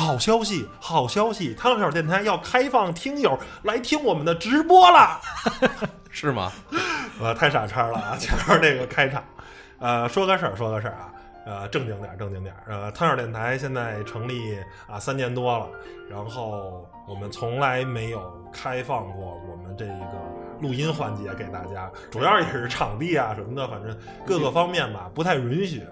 [0.00, 1.54] 好消息，好消息！
[1.54, 5.20] 汤小电台要开放听友来听我们的直播了，
[6.10, 6.50] 是吗？
[7.20, 8.16] 呃，太傻叉了啊！
[8.18, 9.22] 前面那个开场，
[9.78, 11.12] 呃，说个事儿，说个事儿啊，
[11.44, 12.62] 呃，正经点儿，正经点儿。
[12.66, 14.58] 呃，汤小电台现在成立
[14.88, 15.68] 啊三年多了，
[16.08, 20.16] 然后我们从来没有开放过我们这一个
[20.62, 23.94] 录音环节给大家，主要也是场地啊什么的，反正
[24.24, 25.86] 各个方面吧不太允许。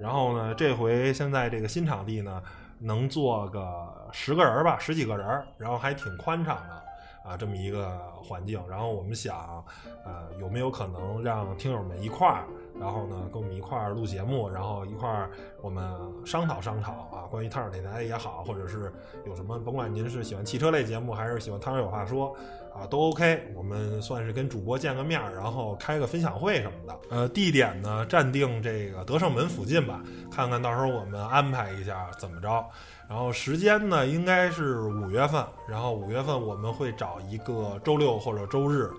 [0.00, 2.42] 然后呢，这回现在这个新场地呢，
[2.82, 6.81] 能坐个十个人吧，十几个人，然后还挺宽敞的。
[7.24, 9.64] 啊，这么一个环境，然后我们想，
[10.04, 12.44] 呃，有没有可能让听友们一块儿，
[12.78, 15.30] 然后呢，跟我们一块儿录节目，然后一块儿
[15.60, 15.84] 我们
[16.26, 18.92] 商讨商讨啊，关于汤水电台也好，或者是
[19.24, 22.34] 有什么，甭管您是喜欢汽车类节目，还是喜欢汤小有话说
[22.74, 23.52] 啊，都 OK。
[23.54, 26.98] 我们算是跟主播见个面儿，然后开个分享会什么的。
[27.10, 32.64] 呃，地点呢，暂定这个德胜门附近吧，看看到时候我们安排一下怎么着。
[33.12, 35.44] 然后时间呢，应该是五月份。
[35.68, 38.90] 然后五月份我们会找一个周六或者周日，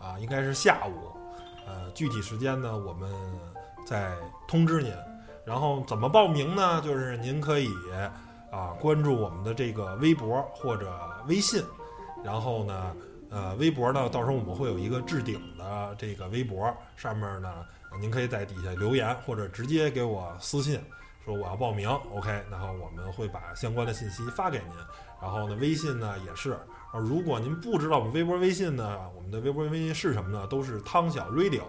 [0.00, 0.92] 啊，应该是下午。
[1.66, 3.12] 呃，具体时间呢，我们
[3.84, 4.14] 再
[4.46, 4.94] 通知您。
[5.44, 6.80] 然后怎么报名呢？
[6.82, 7.68] 就是您可以
[8.52, 10.88] 啊关注我们的这个微博或者
[11.26, 11.60] 微信。
[12.22, 12.94] 然后呢，
[13.30, 17.66] 呃，微博呢，到时候我们会有一个置顶的这个微博，上面呢，
[18.00, 20.80] 您可以在底下留言或者直接给我私信。
[21.26, 24.68] 说我要报名，OK，然后我们会把相关的信息发给您。
[25.20, 26.56] 然后呢，微信呢也是。
[26.92, 30.46] 如果您不知道我们微博、微信呢，我们的微博、微信是什么呢？
[30.46, 31.62] 都是汤小 Radio。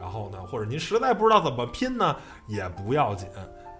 [0.00, 2.14] 然后呢，或者您实在不知道怎么拼呢，
[2.46, 3.28] 也不要紧。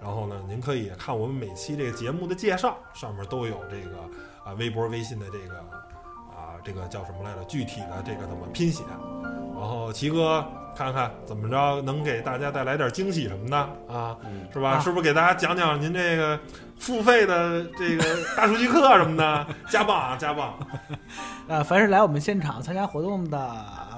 [0.00, 3.98] 然后呢，您可以看我们每期这个节目的介绍，上面都有这个
[4.44, 5.56] 啊微博、微信的这个
[6.30, 7.44] 啊这个叫什么来着？
[7.44, 8.82] 具体的这个怎么拼写？
[9.54, 10.44] 然后齐哥。
[10.76, 13.56] 看看怎么着能给大家带来点惊喜什么的
[13.94, 14.16] 啊，
[14.52, 14.78] 是吧？
[14.80, 16.38] 是不是给大家讲讲您这个
[16.78, 18.04] 付费的这个
[18.36, 19.46] 大数据课什么的？
[19.68, 20.54] 加棒啊，加棒！
[21.48, 23.38] 呃，凡是来我们现场参加活动的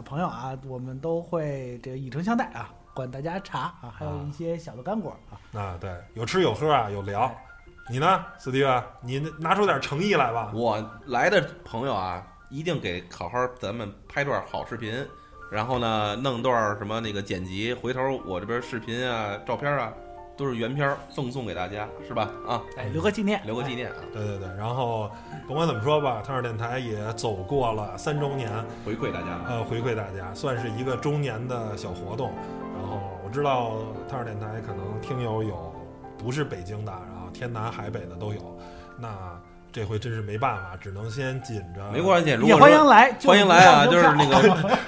[0.04, 5.58] 朋友啊，我们都会这个以诚相待啊，管大家茶啊，还有一些小的干果啊。
[5.58, 7.32] 啊，对，有吃有喝啊，有聊。
[7.88, 8.82] 你呢，斯蒂文？
[9.02, 10.50] 你拿出点诚意来吧。
[10.54, 15.06] 我来的朋友啊，一定给好好咱们拍段好视频。
[15.50, 19.92] 然后呢，弄段什么那个剪辑，回头我这边视频啊、照片啊，
[20.36, 22.28] 都是原片赠送给大家，是吧？
[22.46, 23.96] 啊，哎，留个纪念，留个纪念啊！
[24.12, 24.48] 对对对。
[24.56, 25.10] 然后
[25.46, 28.50] 甭管怎么说吧，汤尔电台也走过了三周年，
[28.84, 32.32] 回馈大家，呃，回馈大家，算是一个周年的小活动。
[32.76, 33.76] 然后我知道
[34.08, 35.74] 汤尔电台可能听友有
[36.18, 38.58] 不是北京的，然后天南海北的都有，
[38.98, 39.08] 那。
[39.74, 41.90] 这回真是没办法，只能先紧着。
[41.90, 43.84] 没关系，也欢迎来，欢迎来啊！
[43.90, 44.36] 就是那个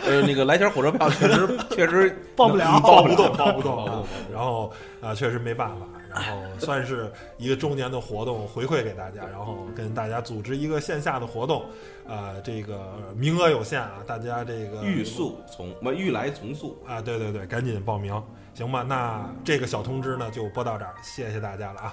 [0.06, 4.06] 呃， 那个来钱火车票确实 确实报不了，报不动，报不动。
[4.32, 11.64] 然后啊，确实没办法，然后 算是一个周年的活动回馈给大家，然后跟大家组织一个线下的活动，
[12.06, 18.22] 呃，这个名额有限啊，大家这个欲速从不欲来从速啊，对对对，赶紧报名，
[18.54, 18.84] 行吧？
[18.86, 21.92] 那这个小通知呢就播到这儿，谢谢大家了啊。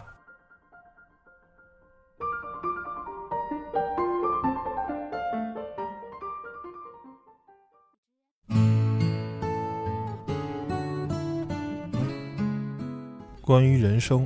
[13.45, 14.25] 关于人生，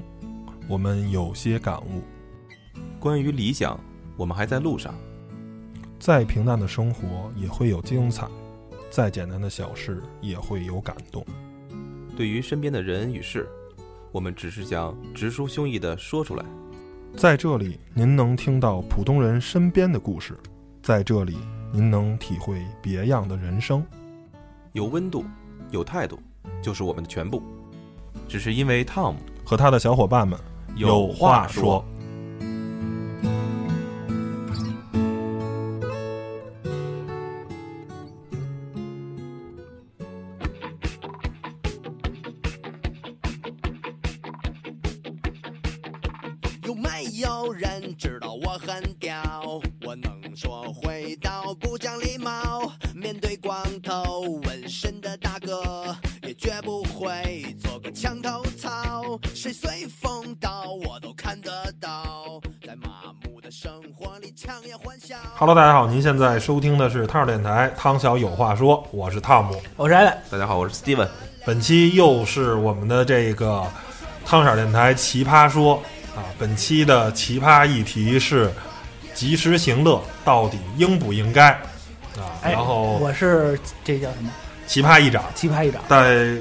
[0.68, 2.04] 我们有些感悟；
[3.00, 3.80] 关于理想，
[4.16, 4.94] 我们还在路上。
[5.98, 8.28] 再平淡的生活也会有精彩，
[8.92, 11.26] 再简单的小事也会有感动。
[12.16, 13.50] 对于身边的人与事，
[14.12, 16.46] 我们只是想直抒胸臆地说出来。
[17.16, 20.36] 在这里，您能听到普通人身边的故事；
[20.84, 21.38] 在这里，
[21.74, 23.84] 您能体会别样的人生。
[24.74, 25.26] 有温度，
[25.72, 26.20] 有态度，
[26.62, 27.42] 就是我们的全部。
[28.28, 30.38] 只是因为 Tom 和他的小伙伴们
[30.76, 31.84] 有话说。
[66.08, 71.06] 现在收听的是汤电台，汤小有话说，我是汤姆，我是艾伦，大家好，我是 Steven。
[71.46, 73.62] 本期又是我们的这个
[74.26, 75.76] 汤色电台奇葩说。
[76.16, 78.50] 啊，本期的奇葩议题是
[79.14, 81.50] 及时行乐到底应不应该
[82.16, 82.40] 啊？
[82.42, 84.32] 然后我是这叫什么？
[84.66, 85.82] 奇葩议长，奇葩议长。
[85.90, 86.38] 在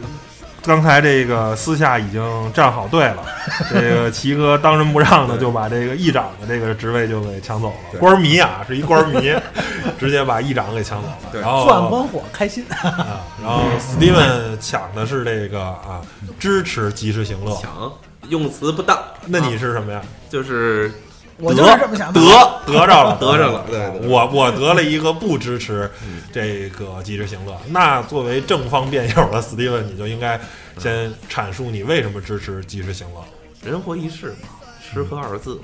[0.66, 3.24] 刚才这个私下已经站好队了，
[3.72, 7.98] 这个齐哥当仁不让的就把这个议长的这个职位就给抢走了。
[8.00, 9.32] 官迷啊，是一官迷，
[9.98, 11.40] 直接把议长给抢走了。
[11.40, 12.64] 然后作案关火，开心。
[12.70, 16.02] 啊，然后 Steven 抢的是这个啊，
[16.38, 17.56] 支持及时行乐。
[17.62, 17.92] 抢
[18.28, 20.02] 用词不当，那你是什么呀？
[20.28, 20.92] 就是
[21.38, 22.20] 我就是这么想的。
[22.20, 22.26] 得
[22.72, 25.90] 得着了，得着了，对对，我我得了一个不支持
[26.32, 27.56] 这个及时行乐。
[27.68, 30.40] 那作为正方辩友的 Steven，你就应该
[30.78, 33.22] 先阐述你为什么支持及时行乐。
[33.68, 34.48] 人活一世嘛，
[34.82, 35.60] 吃喝二字，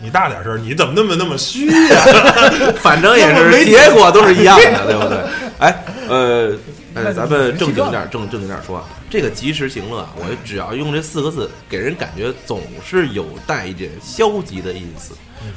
[0.00, 2.04] 你大点声，你怎么那么那么虚呀、
[2.80, 5.18] 反正也是结果都是一样的， 对不对？
[5.58, 6.52] 哎，呃，
[6.94, 15.14] 呃，咱们正经点儿，正正经点儿说啊，这个及时行乐啊，我只要用这四个字，给人感觉总是有带一点消极的意思。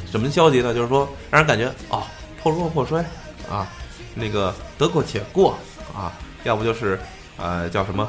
[0.10, 0.74] 什么消极呢？
[0.74, 2.04] 就是说让人感觉哦，
[2.42, 3.04] 破罐破摔
[3.50, 3.68] 啊，
[4.16, 5.58] 那个得过且过
[5.94, 6.14] 啊，
[6.44, 7.00] 要不就是
[7.38, 8.08] 呃叫什么，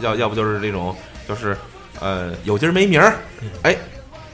[0.00, 0.94] 要要不就是那种
[1.26, 1.56] 就是
[2.00, 3.16] 呃有今儿没明儿。
[3.62, 3.76] 哎，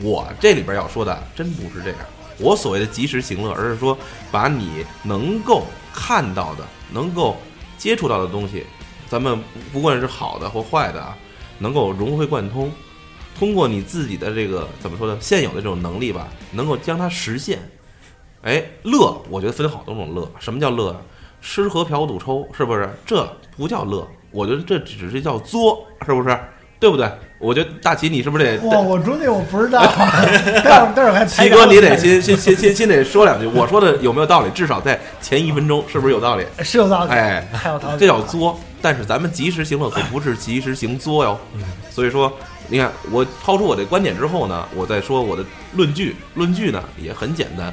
[0.01, 1.99] 我这里边要说的真不是这样。
[2.39, 3.97] 我所谓的及时行乐，而是说
[4.33, 7.37] 把你能够看到的、能够
[7.85, 8.65] 接触到的东西，
[9.11, 9.39] 咱们
[9.71, 11.15] 不管是好的或坏的啊，
[11.59, 12.73] 能够融会贯通，
[13.39, 17.59] 通过你自己的这个怎么说呢，现有的这种能力吧，能够将它实现。
[18.41, 20.27] 哎，乐，我觉得分好多种乐。
[20.39, 21.03] 什么叫乐啊？
[21.43, 22.89] 吃喝嫖赌抽，是不是？
[23.05, 26.41] 这不叫乐，我觉得这只是叫作，是不是？
[26.85, 27.11] 对不对？
[27.39, 29.81] 我觉得大齐，你是不是得哇，我中间我不知道，
[30.63, 34.51] 待会儿 待会儿还齐哥，你得先先先先先得说两句，我说的有没有道理？
[34.51, 36.45] 至少在前一分钟，是不是有道理？
[36.63, 38.61] 是有道理，哎，太有道理，这叫作。
[38.83, 41.39] 但是咱们及时行乐可不是及时行作哟。
[41.91, 42.31] 所以说，
[42.69, 45.43] 你看我抛出我这观点之后呢，我再说我的
[45.73, 46.15] 论据。
[46.35, 47.73] 论据呢也很简单，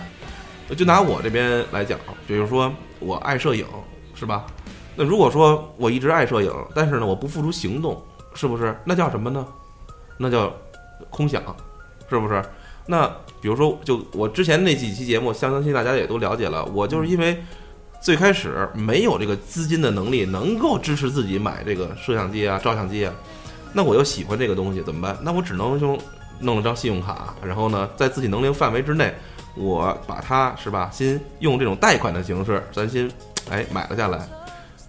[0.77, 3.65] 就拿我这边来讲，比如说我爱摄影，
[4.15, 4.45] 是吧？
[4.95, 8.01] 那如果说我一直爱摄影，但是呢我不付出行动，
[8.33, 8.75] 是不是？
[8.83, 9.45] 那叫什么呢？
[10.17, 10.51] 那叫
[11.09, 11.41] 空想，
[12.09, 12.43] 是不是？
[12.85, 13.07] 那
[13.39, 17.41] 比如说，就我之前那几期节目，相信大家也都了解了，我就是因为
[18.01, 23.13] 最开始没有这个资金的能力，能够支持自己买这个摄像机啊、照相机啊，
[23.73, 25.17] 那我又喜欢这个东西，怎么办？
[25.21, 25.97] 那我只能就
[26.39, 29.13] 弄了张信用卡，然后呢，在自己能力范围之内，
[29.55, 33.09] 我把它是吧，先用这种贷款的形式，咱先
[33.49, 34.27] 哎买了下来。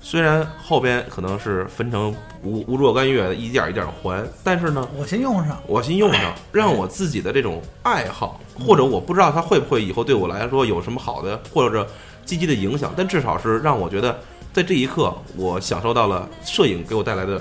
[0.05, 11.89] 虽然后边可能是分成无无若干月一件一件还，但是呢，我先用上，我先用上， 让我自己的这种爱好，或者我不知道它会不会以后对我来说有什么好的或者
[12.25, 14.19] 积极的影响，但至少是让我觉得
[14.53, 17.41] 在这一刻，我享受到了摄影给我带来的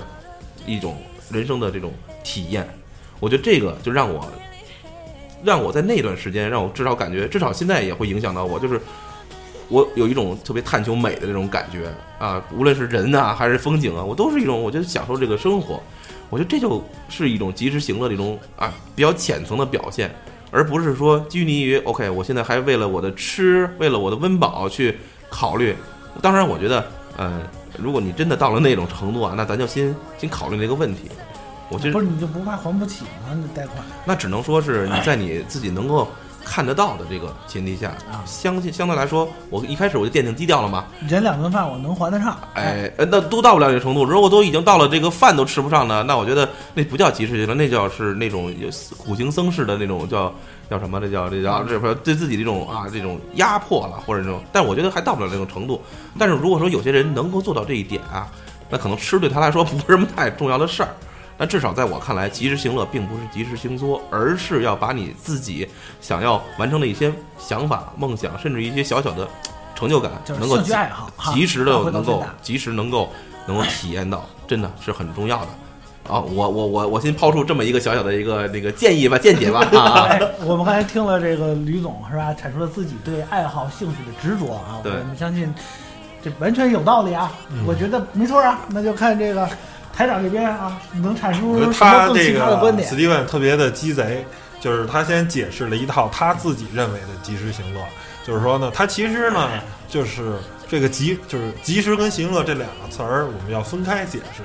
[0.64, 0.96] 一种
[1.30, 1.92] 人生的这种
[2.22, 2.66] 体验。
[3.18, 4.26] 我觉得这个就让我
[5.42, 8.80] 让我在那段时间，让我至少感觉，至少现在也会影响到我，就是
[9.72, 15.82] 我有一种特别探求美的那种感觉啊，无论是人啊还是风景啊，我都是一种我觉得享受这个生活。
[16.28, 20.14] 我觉得这就是一种及时行乐的一种啊比较浅层的表现，
[20.50, 24.98] 而不是说拘泥于 OK，我现在还为了我的吃，为了我的温饱去
[25.30, 25.74] 考虑。
[26.20, 26.86] 当然，我觉得，
[27.16, 27.42] 呃，
[27.78, 31.10] 如果你真的到了那种程度啊，那咱就先先考虑那个问题。
[31.70, 33.30] 我觉得不是你就不怕还不起吗？
[33.30, 36.06] 那贷款那只能说是你在你自己能够
[36.44, 44.04] 看得到的这个前提下，啊相信相对来说，我一开始我就奠定基调了嘛，人两顿饭我能还得上，哎，呃那都到不了这个程度。
[44.04, 50.32] 如果都已经到了这个饭都吃不上呢，那我觉得那不叫及时行乐，那叫是那种有苦行僧式的那种叫
[50.70, 51.00] 叫什么？
[51.00, 54.42] 这叫这叫这不是对自己这种啊这种压迫了，或者这种。
[54.52, 55.80] 但我觉得还到不了这种程度。
[56.18, 58.28] 但是如果说有些人能够做到这一点啊，
[58.68, 60.88] 那可能吃对他来说不是什么太重要的事儿。
[61.42, 65.68] 但至少在我看来，及时行乐并不是及时行作，而是要把你自己
[66.00, 69.26] 想要完成的一些想法、梦想，甚至一些小小的
[69.74, 70.56] 成就感，能够
[71.34, 73.10] 及时的能够及时能够
[73.44, 75.48] 能够体验到，真的是很重要的。
[76.08, 85.52] 啊，我我我我先抛出这么一个小小的一个那个建议吧，见解吧啊， 哎，我们刚才听了这个吕总是吧，阐述了自己对爱好、兴趣的执着啊，我对们相信
[86.22, 87.64] 这完全有道理啊，嗯。
[87.66, 89.48] 我觉得没错啊，那就看这个
[89.92, 92.96] 台长这边啊，能阐我述什么更奇他这个葩的观点史。
[92.96, 94.24] 蒂文特别的鸡贼，
[94.60, 97.80] 就是他先解释了一套他自己认为的及时行乐，
[98.24, 99.48] 就是说呢，他其实呢
[99.88, 104.42] 就是这个及就是及时跟行乐这两个词儿，我们要分开解释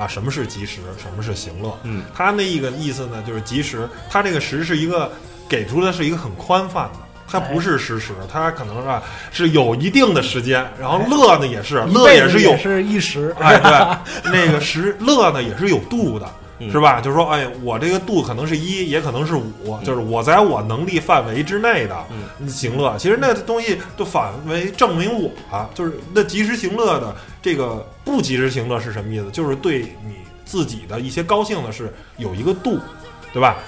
[0.00, 1.78] 啊，什么是及时，什么是行乐。
[1.84, 5.10] 嗯，他那一个意思呢，就是及时，他这个时是一个
[5.48, 6.98] 给出的是一个很宽泛的。
[7.30, 16.26] 它不是实时，它可能是啊是有一定的时间，然后乐呢也是一乐也是有也是一时， 哎，对，那个时乐呢也是有度的，
[16.58, 17.00] 嗯是吧？
[17.00, 21.96] 就是说，哎，我这个度可能是一，也可能是五，就是我在我能力范围之内的
[22.48, 22.96] 行乐。
[22.98, 29.30] 其实那东西都反为证明我、啊，就是那及时行乐的这个不及时行乐是什么意思？
[29.30, 32.78] 就是对你自己的一些高兴的是有一个度，
[33.32, 33.58] 对吧？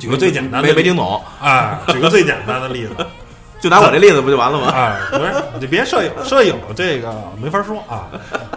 [0.00, 2.96] 举个最简单的没没听懂，啊，举个最简单的例子，
[3.60, 4.72] 就拿我这例子不就完了吗？
[4.74, 8.08] 哎，不是你别摄影，摄影这个没法说啊。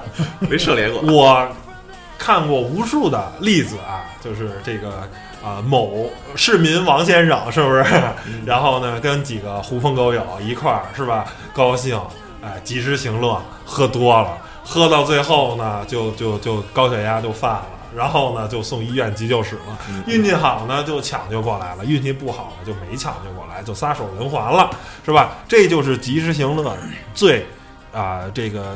[0.40, 1.02] 没涉猎过。
[1.12, 1.48] 我
[2.18, 4.90] 看过无数的例子啊，就是这个
[5.44, 7.84] 啊、某市民王先生是不是？
[8.46, 11.26] 然后呢，跟几个狐朋狗友一块儿是吧？
[11.54, 12.00] 高兴，
[12.42, 17.66] 哎，及时行乐，喝多了，喝到最后呢，就就就高血压就犯了。
[17.96, 19.78] 然后呢，就送医院急救室了。
[20.08, 24.70] 运气好呢，就抢救过来了；运气不好呢，就没抢救过来，就撒手人寰了，
[25.06, 25.38] 是吧？
[25.48, 26.76] 这就是及时行乐
[27.14, 27.46] 最
[27.92, 28.76] 啊、这个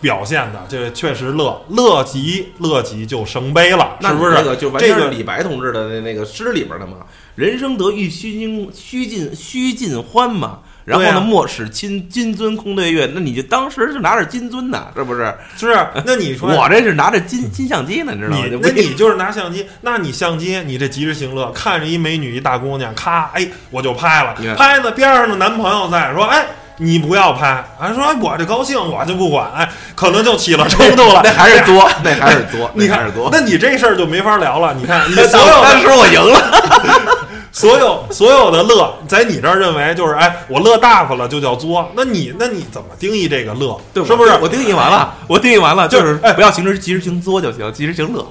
[0.00, 4.34] 表现的，这确实乐乐极乐极就生悲了，是不是？
[4.36, 6.98] 这个就完这个全是李白同志的那那个诗里边的嘛？
[7.34, 10.60] 人生得意须尽须尽须尽欢嘛。
[10.86, 13.10] 然后呢，莫使金金樽空对月。
[13.12, 15.34] 那你就当时是拿着金樽呢，是不是？
[15.58, 15.76] 是，
[16.06, 18.44] 那你说我这是拿着金金相机呢，你知道吗？
[18.62, 26.46] 那你就是拿相机，那你相机你这及时行乐，看着一美女一大姑娘，咔，哎，我就拍了，拍呢边上的男朋友在说，哎。
[26.78, 31.22] 你不要拍，还说哎我这高兴，我就不管，哎，可能就起了冲突了。
[31.24, 33.30] 那还是作，那还是作，你看那还是作，。
[33.32, 34.74] 那你这事儿就没法聊了。
[34.74, 41.90] 你看，你所有当时我赢了， 所有所有的乐，在你这儿认为就是哎，我乐大发了就叫作。
[41.94, 43.80] 那你那你怎么定义这个乐？
[43.94, 44.32] 对是不是？
[44.42, 48.26] 我定义完了，我定义完了，就就是哎不要及时及时行作就行，及时行乐，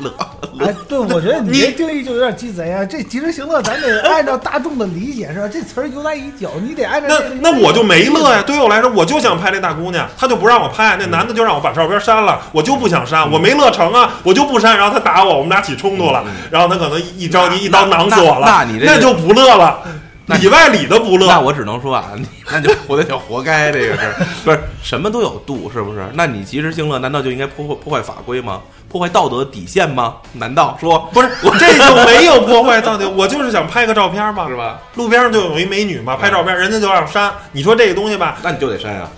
[0.00, 0.12] 乐。
[0.58, 2.84] 哎，对，我觉得你你这定义就有点鸡贼啊！
[2.84, 5.48] 这及时行乐，咱得按照大众的理解是吧？
[5.48, 7.08] 这词儿由来已久，你得按照
[7.40, 8.42] 那那我就没乐呀。
[8.46, 19.82] 对于我来说，我就想拍那大姑娘，他就不让我拍，那男的就让我把照片删了，我就不想删，我没乐成啊，我就不删，然后他打我，我们俩起冲突了，然后他可能一着急一刀囊死我了，那那你这那就不乐了，
[20.26, 21.26] 里外里的不乐。
[21.26, 24.14] 那我只能说啊，你那就活得就活该，这个是
[24.44, 26.04] 不是什么都有度，是不是？
[26.12, 28.60] 那你及时行乐，难道就应该破坏破坏法规吗？
[28.90, 30.16] 破坏道德底线吗？
[30.32, 34.80] 难道说不是，我这就没有破坏道德，我就是想拍个照片嘛是，吧？
[34.96, 37.32] 路边上就有一美女嘛，拍照片，人家就让删。
[37.52, 39.08] 你说这个东西吧，那你就得删啊！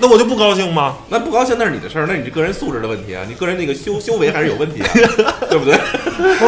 [0.00, 0.94] 那我就不高兴吗？
[1.08, 4.90] 那不高兴那是你的事儿，那你这个人素质的问题啊，你个人那个修修为还是有问题啊，
[5.50, 5.78] 对不对？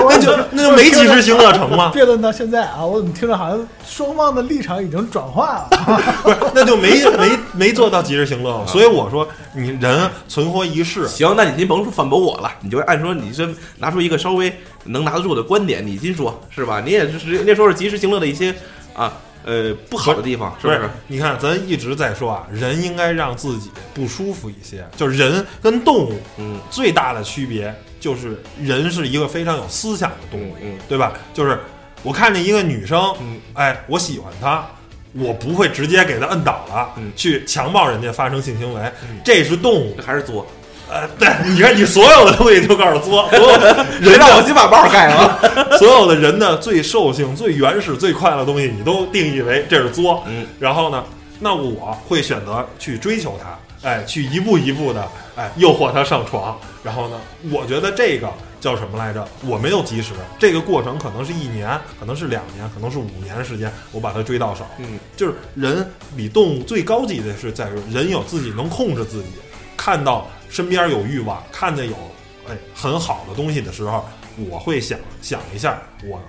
[0.08, 1.90] 那就那就没及时行乐成吗？
[1.92, 6.08] 辩论到现在啊，我怎么听着好像双方的立场已经转化了？
[6.22, 8.64] 不是， 那就没没没做到及时行乐。
[8.66, 14.52] 所以我说，你人存活一世，行，那你先甭说反驳我了，你就按说你这拿出一个稍微
[14.84, 16.80] 能拿得住的观点，你先说是吧？
[16.84, 18.54] 你也是你也说是及时行乐的一些
[18.94, 19.12] 啊
[19.44, 20.88] 呃不好的地方，是不是？
[21.06, 24.86] 你看，咱一直在说啊，人应该让自己不舒服一些。
[24.96, 30.54] 就是人跟动物嗯最大的区别，就是人是一个非常有思想的动物，
[30.88, 31.12] 对吧？
[31.34, 31.58] 就是
[32.02, 34.66] 我看见一个女生，嗯哎，我喜欢她。
[35.12, 38.92] 我不会直接给她摁倒了，嗯去强暴人家发生性行为，
[39.24, 40.02] 这是动物这。
[40.04, 40.46] 还是作，
[40.90, 45.38] 呃，对，你看你所有的东西都告诉作，所有的 谁让我先把包盖了？
[45.78, 50.24] 所有的人的最兽性、最原始、最快乐的东西，你都定义为这是作。
[50.26, 51.04] 嗯，然后呢，
[51.38, 56.58] 那我会选择去追求它，哎，去一步一步的，哎，诱惑他上床。
[56.82, 57.20] 然后呢，
[57.52, 58.28] 我觉得这个
[58.60, 59.24] 叫什么来着？
[59.46, 61.68] 我没有及时，这个过程可能是一年，
[62.00, 64.66] 可能是两年，可能是五年时间，我把它追到手。
[64.78, 69.28] 嗯，就是人比动物最高级的是在于人有自己能控制自己，
[69.76, 71.94] 看到身边有欲望，看见有
[72.48, 74.04] 哎很好的东西的时候，
[74.50, 76.20] 我会想想一下，我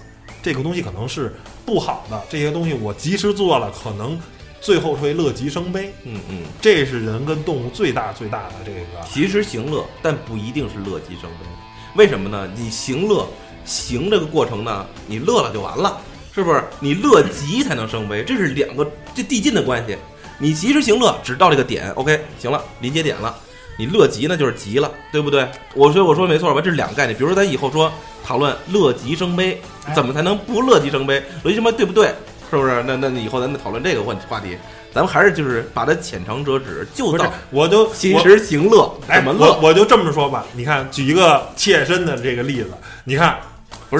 [0.42, 1.36] 这个东西可能是
[1.66, 4.20] 不好的，这些东西我及时做了，可能
[4.62, 5.94] 最后会乐极生悲。
[6.04, 11.48] 嗯嗯，这是人跟动物最大最大的这个及时行乐，但不一定是乐极生悲。
[11.96, 12.50] 为什么呢？
[12.56, 13.28] 你行乐
[13.66, 16.00] 行这个过程呢，你乐了就完了，
[16.34, 16.64] 是不是？
[16.80, 19.98] 你乐极才能生悲，这是两个这递进的关系。
[20.38, 23.38] 你及时行乐，只到这个点，OK，行了，临界点了。
[23.78, 25.48] 你乐极呢，就是极了，对不对？
[25.74, 26.62] 我说我说没错吧？
[26.62, 27.18] 这是两个概念。
[27.18, 27.92] 比如说咱以后说
[28.24, 29.60] 讨论乐极生悲，
[29.96, 31.24] 怎么才能不乐极生悲？
[31.44, 32.14] 乐极生悲对不对？
[32.50, 32.84] 是不是？
[32.86, 34.58] 那那以后咱们讨论这个问话题，
[34.94, 39.70] 咱们还是就是把它浅尝辄止，就是到，我就及我时行乐，哎，怎么乐我？
[39.70, 42.72] 我就这么说吧，你看，举一个切身的这个例子，
[43.06, 43.38] 你看，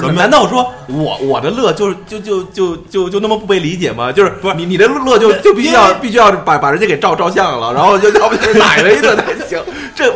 [0.00, 4.10] 是，难道说我我的乐就是就就就就就那么不被理解吗？
[4.10, 9.62] 就是不是你你的乐就就必须要必须要把把人家给照照相了，然后就要不就是奶了一顿才行。
[9.94, 10.10] 这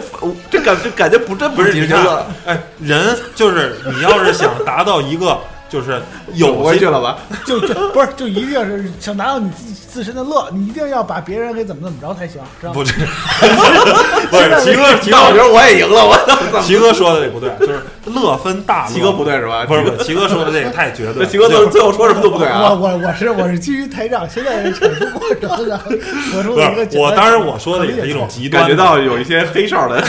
[0.51, 6.01] 这感这感觉不真不是你看及时行乐，，哎，人就是你要是想达到一个就是
[6.35, 7.19] 有回去了吧？
[7.45, 12.75] 就就不是就一定是想拿到你自自身的乐，你一定要把别人给怎么怎么着才行，知道吗？
[12.79, 12.93] 不是
[14.31, 18.93] 不是齐哥齐哥那我觉得我也赢了，我齐哥说的也不对，就是乐分大乐。
[18.93, 19.65] 齐哥不对是吧？
[19.67, 22.71] 不是不是，齐哥说的这个太绝对 齐哥最后最后说什么都不对啊。
[22.71, 30.03] 我我我是我是基于台长现在的阐述过程，然后得出的一个是我，当然我说的也是一种极端，感觉到有一些黑哨的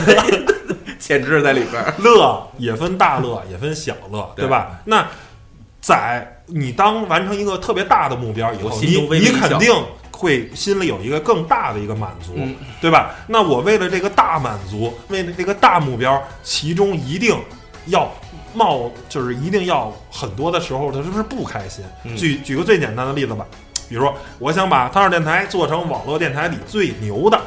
[1.00, 1.84] 潜质在里边。
[2.00, 4.72] 乐也分大乐，也分小乐，对对吧？
[4.86, 5.06] 那
[5.80, 9.74] 在你当完成一个特别大的目标以后，你你肯定
[10.12, 13.16] 会心里有一个更大的一个满足，嗯对吧？
[13.28, 17.38] 那我为了这个大满足，为了这个大目标，其中一定
[17.86, 18.12] 要
[18.54, 21.86] 冒，就是一定要很多的时候，他是不是不开心？
[22.04, 23.46] 嗯举举个最简单的例子吧，
[23.88, 27.40] 比如说，我想把汤二电台做成网络电台里最牛的。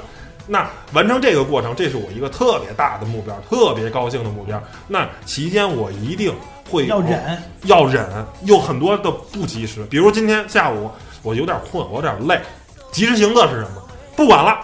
[0.47, 4.61] 那完成这个过程，这是我一个特别大的目标，特别高兴的目标。
[4.89, 6.35] 那期间我一定
[6.71, 8.07] 会要忍，要忍，
[8.45, 9.85] 有很多的不及时。
[9.91, 10.91] 比如今天下午
[11.23, 12.41] 我有点困，我有点累，
[12.93, 13.83] 及时行乐是什么？
[14.17, 14.59] 不管了，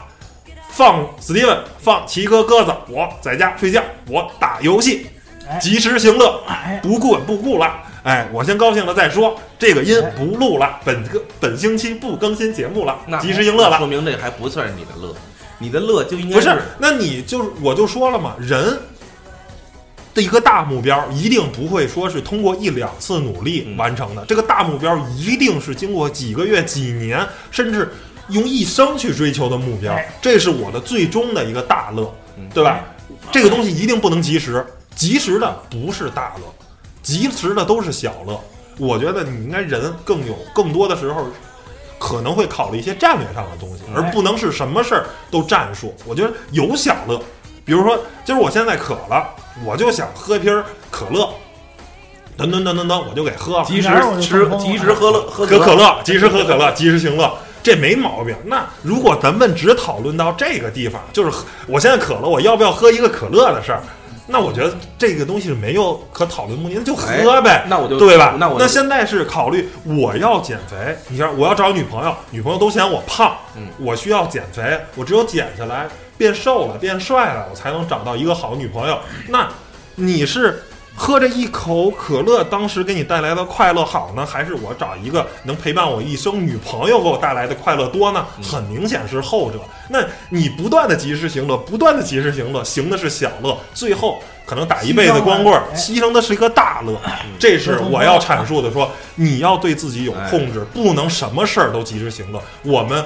[0.70, 5.06] 放 Steven，，放奇哥鸽子，我在家睡觉，我打游戏，
[5.48, 7.82] 哎及时行乐，哎，不顾不顾了。
[8.04, 13.86] 哎，我先高兴了再说，这个音哎不录了，本个本星期不更新节目了那，及时行乐了说。
[13.86, 15.12] 明这还不算是你的乐，
[15.58, 18.78] 你的乐就应该不是，那你就是我就说了嘛，人
[20.16, 27.92] 的一个大目标一定不会说是通过一两次努力嗯完成的，这个大目标一定是经过几个月、几年，甚至
[28.30, 32.82] 用一生去追求的目标哎，这是我的最终的一个大乐嗯，对吧？
[33.30, 36.54] 这个东西一定不能及时，及时的不是大乐，
[37.02, 38.40] 及时的都是小乐。
[38.78, 41.26] 我觉得你应该人更有更多的时候
[41.98, 45.94] 可能会考虑一些战略上的东西，而不能是什么事儿都战术。
[46.06, 47.20] 我觉得有小乐，
[47.66, 49.28] 比如说今儿我现在渴了，
[49.64, 51.28] 我就想喝一瓶可乐，
[52.38, 53.64] 噔噔噔噔噔，我就给喝了。
[53.64, 53.88] 及时
[54.22, 58.36] 吃及时喝乐喝喝可乐，及时喝可乐，及时行乐，这没毛病。
[58.44, 63.82] 那如果咱们只讨论到这个地方，就是我现在渴了，我要不要喝一个可乐的事儿，
[64.28, 67.64] 那我觉得这个东西是没有可讨论的目的，那就喝呗。
[67.68, 68.34] 那我就对吧？
[68.38, 75.86] 那我那现在是考虑我要减肥，你像我要找女朋友，女朋友都嫌我胖，嗯我需要减肥，我只有减下来
[76.18, 78.98] 变瘦了、变帅了，我才能找到一个好女朋友。
[79.28, 79.48] 那
[79.94, 80.64] 你是
[80.96, 88.26] 喝着一口可乐，当时给你带来的快乐好呢，还是我找一个能陪伴我一生女朋友给我带来的快乐多呢？
[88.42, 89.60] 很明显是后者。
[89.88, 96.98] 那你不断的及时行乐，不断的及时行乐，行的是小乐，最后可能打一辈子光棍牺牲的是一个大乐。
[97.38, 102.42] 这是我要阐述的说，你要对自己有控制，不能什么事儿都及时行乐。
[102.62, 103.04] 我们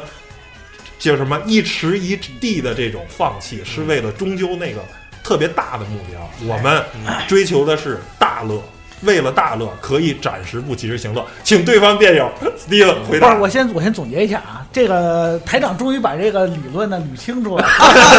[0.98, 4.80] 叫什么一池一地的这种放弃，是为了终究那个
[5.22, 6.30] 特别大的目标。
[6.46, 6.82] 我们
[7.28, 8.62] 追求的是大乐。
[9.02, 13.34] 为了大乐，可以暂时不及时行乐，请对方辩友 Steven 回不是，答。
[13.36, 17.66] 我先我先总结一下啊，这个台长终于把这个理论呢捋清楚了。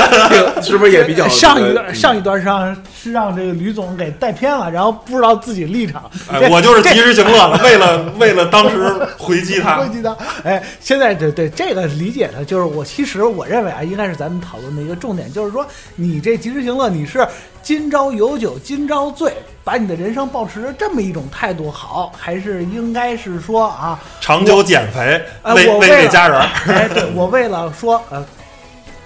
[0.61, 6.09] 是不是也比较 上一段上一段上是让这个吕总给带偏了，然后不知道自己立场。
[6.31, 15.65] 哎，我就是及时行乐了，为了为了当时回击他 回击他，哎，现在对对这个理解呢，就是我其实我认为啊，应该是咱们讨论的一个重点，就是说
[15.95, 17.25] 你这及时行乐，你是
[17.63, 26.49] 今朝有酒今朝醉，把你的人生保持着这么一种态度好，还是应该是说啊，长久减肥，呃，为为家人儿。
[26.67, 28.25] 哎，对我为了说呃，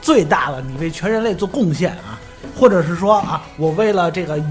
[0.01, 2.17] 最大的，你为全人类做贡献啊，
[2.57, 4.41] 或者是说啊，我为了这个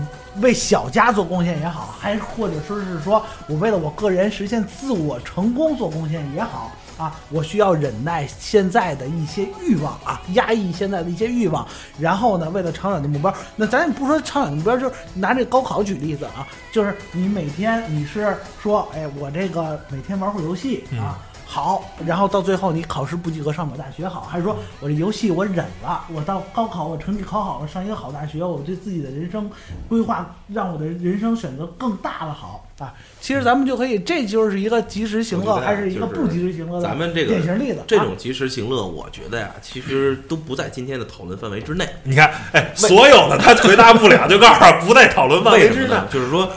[0.42, 6.70] 为小家做贡献也好，还或者说是说我为了我个人实现自我成功做贡献也好。
[6.96, 11.66] 啊，我需要忍耐现在的一些欲望啊，压抑现在的一些欲望，
[11.98, 29.50] 然后呢，为了长远的目标，那咱也不说长远的目标，就是拿这高考举例子啊，就是你每天你是说，哎，我这个每天玩会儿游戏啊，好，然后到最后你考试不及格上不了大学好，还是说我这游戏我忍了，我到高考我成绩考好了，上一个好大学，我对自己的人生
[29.88, 32.92] 规划让我的人生选择更大了好啊。
[33.20, 37.78] 其实咱们就可以，这就是一个及时行乐还是一个不及时行乐的咱们这个典型例子。
[37.78, 41.88] 啊这种及时行乐，我觉得呀，其实都不在今天的讨论范围之内。
[42.02, 45.94] 你看，哎，所有的他回答不了，就告诉他不在讨论范围之内？
[46.10, 46.50] 就是说，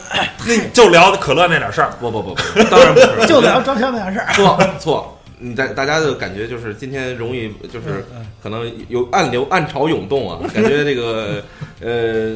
[0.46, 1.94] 那就聊可乐那点事儿。
[2.02, 4.28] 不不不不， 当然不是，就聊张强那点事儿。
[4.36, 8.06] 错错，你大大家的感觉就是今天容易就是
[8.44, 11.42] 可能有暗流暗潮涌动啊，感觉这个
[11.80, 12.36] 呃。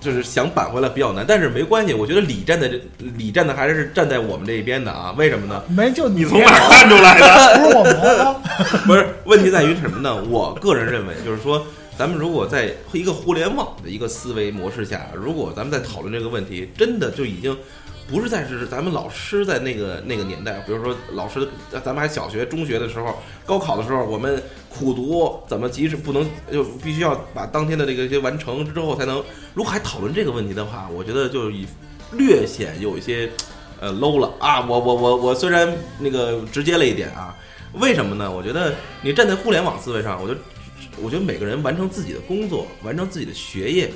[0.00, 2.80] 就是想扳回来比较难，但是没关系，我觉得李站的这
[3.16, 5.14] 李站的还是站在我们这一边的啊。
[5.16, 5.62] 为什么呢？
[5.68, 7.58] 没就你你从哪儿看出来的？
[7.60, 8.34] 不是我们啊，
[8.86, 10.24] 不是，问题在于什么呢？
[10.24, 11.64] 我个人认为，就是说，
[11.98, 17.54] 咱们如果在一个互联网的一个思维模式下，如果咱们在讨论这个问题，真的就已经
[18.10, 29.22] 不是在是咱们老师在那个那个年代，比如说老师，咱们还小学、中学的时候，高考的时候，我们苦读怎么及时不能就必须要把当天的这个一些完成之后才能。
[29.54, 31.66] 如果还讨论这个问题的话，我觉得就以
[32.12, 33.30] 略显有一些
[33.78, 34.60] 呃 low 了啊！
[34.66, 37.36] 我我我我虽然那个直接了一点啊，
[37.74, 38.28] 为什么呢？
[38.30, 40.40] 我觉得你站在互联网思维上，我觉得
[41.00, 43.92] 我觉得每个人完成自己的工作，完成自己的学业，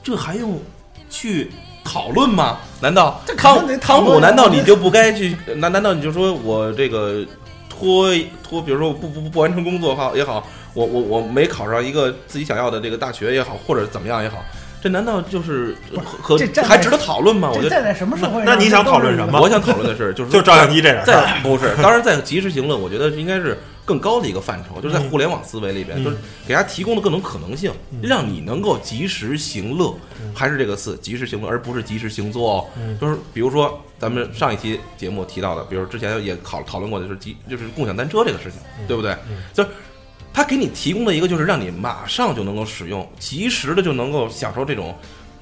[0.00, 0.60] 这还用
[1.08, 1.50] 去
[1.92, 2.58] 讨论吗？
[2.80, 4.20] 难道这肯定汤得讨论啊汤姆？
[4.20, 5.36] 难道你就不该去？
[5.56, 7.26] 难难道你就说我这个
[7.68, 8.08] 拖
[8.48, 14.36] 拖，比如说我不不不完成工作好也好，我我我没考上一个自己想要的这个大学也好，或者怎么样也好，
[14.80, 15.76] 这难道就是
[16.22, 17.50] 和这站在还值得讨论吗？
[17.50, 18.44] 我觉得站在什么社会上？
[18.44, 23.58] 那你想讨论什么我想讨论的是，就是说就照相机这点事在 不是，当然在及时行乐，我觉得应该是
[23.90, 26.04] 更高的一个范畴，就是在互联网思维里边，嗯。
[26.04, 29.92] 就是给大家提供的各种可能性，让你能够及时行乐，
[30.32, 32.70] 还是这个四及时行乐，而不是及时行作。
[33.00, 39.16] 就是比如说咱们上一期节目提到的，比如之前也讨讨论过的就是及就是共享单车这个事情，对不对？
[39.52, 39.70] 就是
[40.32, 44.96] 他给你提供的一个就是让你马上就能够使用，及时的就能够享受这种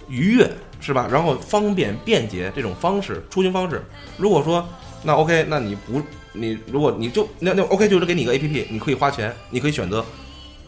[0.08, 1.06] 愉悦，是吧？
[1.12, 3.84] 然后方便便捷这种方式出行方式。
[4.16, 4.66] 如果说
[5.02, 6.00] 那 OK，那你不
[6.32, 10.04] 你如果你就那那 OK 就是给你一个 APP，你可以花钱，你可以选择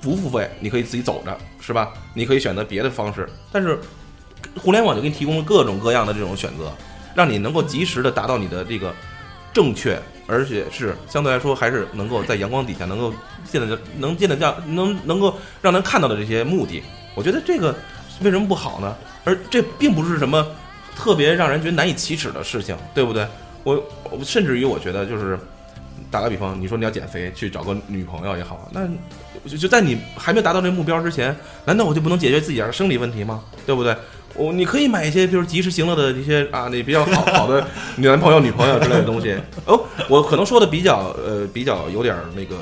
[0.01, 1.93] 不付费，你可以自己走着，是吧？
[2.15, 3.79] 你可以选择别的方式，但是
[4.59, 6.73] 互联网就给你提供了各种各样的这种选择，
[7.15, 8.95] 让你能够及时的达到你的这个
[9.53, 13.13] 正确，而且是相对来说还是能够在阳光底下能够
[13.45, 16.83] 见得能见得到能能够让人看到的这些目的，
[17.15, 17.75] 我觉得这个
[18.23, 18.97] 为什么不好呢？
[19.25, 20.47] 而这并不是什么
[20.97, 23.27] 特别让人觉得难以启齿的事情，对不对？
[23.63, 25.39] 我我甚至于我觉得就是
[26.11, 28.87] 打个比方，你说你要减肥，去找个女朋友也好，那
[29.49, 33.43] 就就在你还没达到这目标之前，难道我就不能解决自己的生理问题吗？
[33.67, 33.97] 对不对？
[34.35, 39.37] 我你可以买一些，比如及时行乐的一些啊，那比较好好的男朋友、女朋友之类的东西。
[39.67, 42.57] 哦，我可能说的比较呃比较有点那个。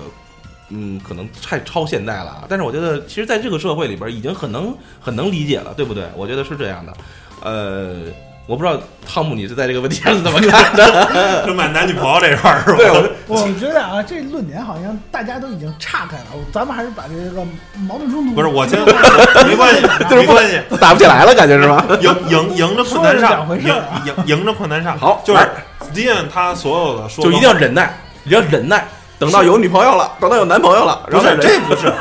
[0.71, 6.05] 嗯，可能太超现代了，但是我觉得，其实在这个社会里边，已经很能很能理解了，对不对？
[6.15, 6.93] 我觉得是这样的。
[7.41, 8.03] 呃，
[8.49, 11.45] 我不知道汤姆你是在这个问题上是怎么看的？
[11.47, 12.79] 就买男女朋友这块儿是吧？
[12.79, 12.91] 对，
[13.27, 17.45] 我我觉得啊，这论点好像大家都已经岔开了，咱们还是把这个
[17.87, 18.81] 矛盾冲突不是我先
[19.47, 19.83] 没关系，
[20.17, 21.85] 没关系，打不起来了，感觉是吧？
[22.01, 24.99] 赢赢赢着困难上说是两，回事儿啊迎迎着困难上。
[24.99, 25.47] 好就是
[25.93, 28.83] Steven 他所有的说就一定要忍耐，你要忍耐，
[29.19, 31.93] 等到有女朋友了，等到有男朋友了，不是然后再忍这不是，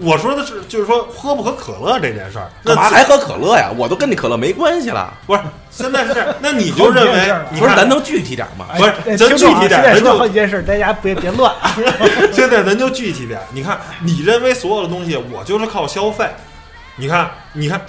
[0.00, 2.50] 我说的是就是说喝不喝可乐这件事儿。
[2.64, 3.70] 干嘛还喝可乐呀？
[3.76, 5.12] 我都跟你可乐没关系了。
[5.26, 6.34] 不是现在是这样？
[6.40, 8.66] 那你就认为你不是，咱能具体点吗？
[8.70, 11.76] 哎不是哎咱具体点现在说咱就好几件事，大家别别乱啊。
[12.32, 16.28] 现在咱就具体点，你看，你认为所有的东西我就是靠消费，
[16.96, 17.80] 你看，你看，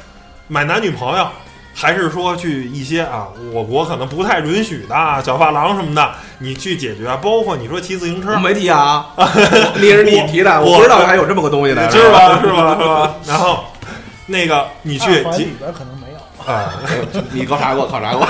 [0.48, 1.28] 买男女朋友，
[1.74, 9.08] 还是说去一些啊，我国可能不太允许的啊小发廊什么的，你去解决，包括你说骑自行车，没提啊，
[9.80, 12.40] 你是你提的，我我不知道还有这么个东西呢，是吧？
[12.42, 12.78] 是吧？
[12.80, 13.16] 是吧？
[13.26, 13.64] 然后
[14.26, 16.20] 那个你去解里边可能没有。
[16.46, 16.74] 啊，
[17.32, 18.26] 你 考察过，考察过。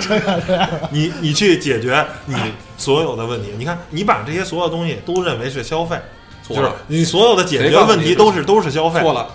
[0.00, 2.36] 这样这样，你你去解决你
[2.76, 5.98] 所有的问题，你看你把这些所有东西都认为是消费，
[6.46, 9.00] 就是错了，你所有的解决问题都是都是消费。
[9.00, 9.26] 错了。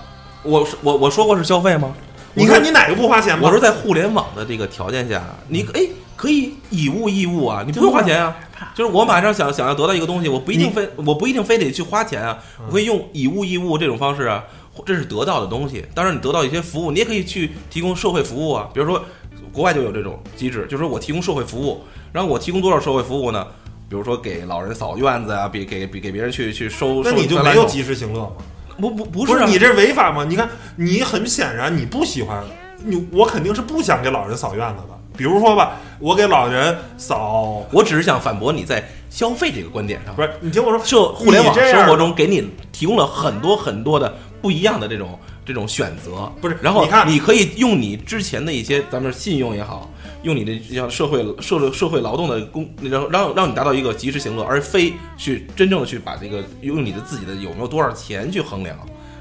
[0.43, 1.91] 我是我我说过是消费吗？
[2.33, 3.43] 你看你哪个不花钱吗？
[3.43, 5.81] 我说在互联网的这个条件下，你哎
[6.15, 8.35] 可以以物易物啊，你不用花钱啊。
[8.73, 14.43] 就是我马上想想要得到一个东西，我不一定非我不一定非得去花钱啊，我可以用以物易物这种方式啊，
[14.85, 15.85] 这是得到的东西。
[15.93, 18.69] 当然，你得到一些服务，你也可以去提供社会服务啊。
[18.73, 19.03] 比如说，
[19.51, 23.45] 国外就有这种机制，就是说我提供社会服务，然后我提供多少社会服务呢？
[23.89, 28.31] 比如说给老人扫院子啊，比给比给别人去去收，收那你就没有及时行乐吗？
[28.77, 30.25] 不不不是啊不是你这违法吗？
[30.27, 32.43] 你看，你很显然你不喜欢
[32.83, 34.99] 你，我肯定是不想给老人扫院子的。
[35.15, 44.11] 比如说吧，我给老人扫，我只是想反驳你在消费这个观点上不，是你听我说，社互联网生活中给你提供了很多很多的
[44.43, 49.89] 不一样的这种这种选择，不是然后你看你可以用你之前的一些咱们信用也好，
[50.21, 58.77] 用你的像社会社会社会劳动的工，然后让让你达到一个及时行乐，而非去真正的去把这个用你的自己的有没有多少钱去衡量。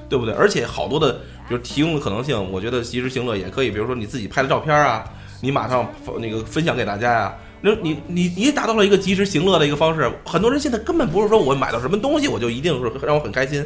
[0.08, 0.35] 对不对？
[0.35, 1.11] 而且好多的，
[1.48, 3.70] 比如提供的可能性，我觉得及时行乐也可以。
[3.70, 5.02] 比如说你自己拍的照片啊，
[5.40, 10.11] 你马上那个分享给大家呀、那你你你也达到了一个及时行乐的一个方式。
[10.27, 13.64] 很多人现在根本不是说我买到什么东西我就一定是让我很开心。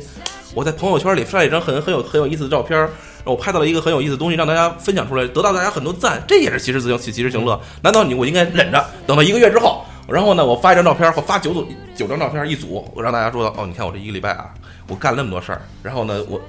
[0.54, 2.88] 我在朋友圈里发一张很很有很有意思的照片，
[3.24, 7.60] 我拍到了一个很有意思的东西，让大家分享出来，得到大家很多赞，这也是及时行及时行乐。
[7.82, 14.52] 难道你我应该忍着，等到一个月之后，然后呢，我发一张照片或发九组九张照片一组，我让大家说哦，你看我这一个礼拜啊，
[14.88, 16.40] 我干了那么多事儿，然后呢，我。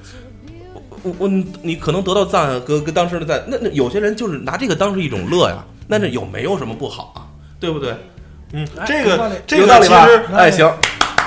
[1.04, 1.28] 我我
[1.62, 7.27] 你可能得到赞，跟跟当时的赞，那那有些人就是拿这个当是一种乐呀，那这有没有什么不好啊？
[7.60, 7.96] 对不对？
[8.54, 10.26] 嗯，哎这个这个其实？
[10.34, 10.74] 哎，行，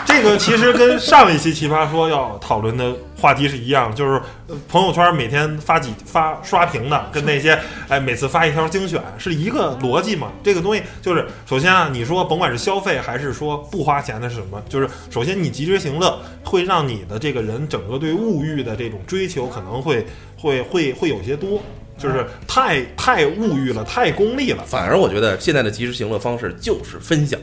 [0.07, 10.29] 这个其实跟上一期奇葩说要讨论的话题是一样，就是呃朋友圈每天发几发刷屏的，跟那些哎每次发一条精选是一个逻辑嘛。
[10.43, 20.07] 这个东西就是首先啊，你说甭管是消费还是说不花钱的是什么，就是首先你及时行乐会让你的这个人整个对物欲的这种追求可能会
[20.39, 21.61] 会会会有些多，
[22.01, 24.65] 就是太太物欲了，太功利了。
[24.67, 27.39] 反而我觉得现在的及时行乐方式就是分享，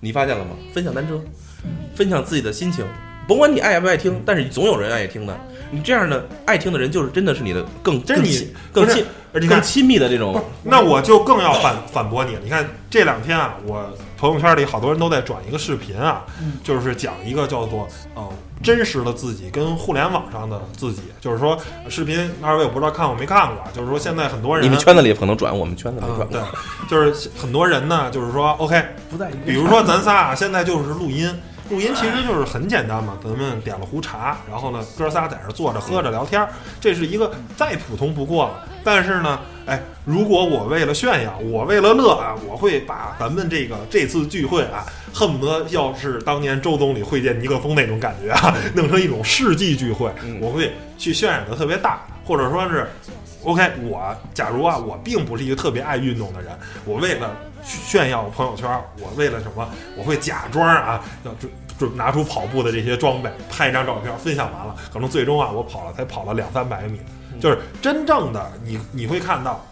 [0.00, 0.52] 你发现了吗？
[0.72, 1.20] 分享单车，
[1.94, 2.84] 分享自己的心情，
[3.28, 5.38] 甭管你爱不爱听，但是总有人爱听的。
[5.70, 12.40] 你这样的爱听的人，就是真的是你的更这是你更亲更亲而且更亲密的这种，那我就更要反反驳你了。
[12.42, 18.28] 你看这两天啊，我朋友圈里好多人都在转一个视频啊，嗯就是讲一个叫做呃
[18.62, 21.02] 真实的自己跟互联网上的自己。
[21.20, 21.56] 就是说
[21.88, 26.42] 视频二位我不知道看过没看过啊，就是说现在很多人你们圈子里可能转，我们圈子没转。
[26.42, 26.50] 啊
[26.88, 31.32] 对，就是很多人呢，就是说 OK，不在一个比如说咱仨啊，现在就是录音，
[31.70, 36.48] 录音其实就是很简单嘛，咱们点了壶茶，然后呢，哥仨在这坐着喝着聊天儿，
[36.80, 38.64] 这是一个再普通不过了。
[38.82, 52.88] 但是呢，哎，如果我为了炫耀，我为了乐啊，我会把咱们这个这次聚会啊，恨不得要是当年周总理会见尼克松那种感觉啊， 弄成一种世纪聚会，嗯我会去渲染的特别大，或者说是。
[53.44, 56.50] OK，我假如啊，我并不是一个特别爱运动的人，
[56.84, 58.68] 我为了炫耀朋友圈，
[59.00, 59.68] 我为了什么？
[59.96, 67.00] 我会假装啊，要准准拿出跑步的这些装备，拍一张照片，分享完了，可能最终啊，我跑了才跑了两三百米，
[67.40, 69.64] 就是真正的你你会看到，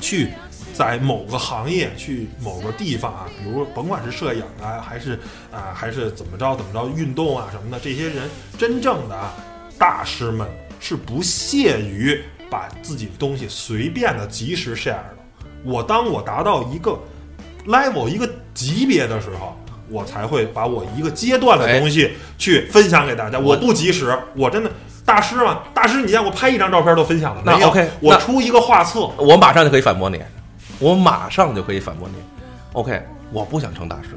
[0.00, 0.30] 去
[0.72, 5.18] 在某个行业去某个地方啊，比如甭管是摄影啊，还是
[5.52, 9.34] 啊，还是怎么着怎么着运动啊什么的，这些人真正的啊
[9.78, 10.48] 大师们
[10.80, 15.19] 是不屑于把自己的东西随便的及时 share 的。
[15.64, 16.98] 我当我达到一个
[17.66, 19.56] level 一个级别的时候，
[19.88, 23.38] 我才会把我一个阶段的东西去分享给大家。
[23.38, 24.70] 我不及时，我真的
[25.04, 30.20] 大师嘛，大师，你让我拍一张照片都分享了那没有 OK，我出一个画册，我马上就可以反驳你，
[30.78, 32.14] 我马上就可以反驳你。
[32.72, 34.10] OK，我不想成大师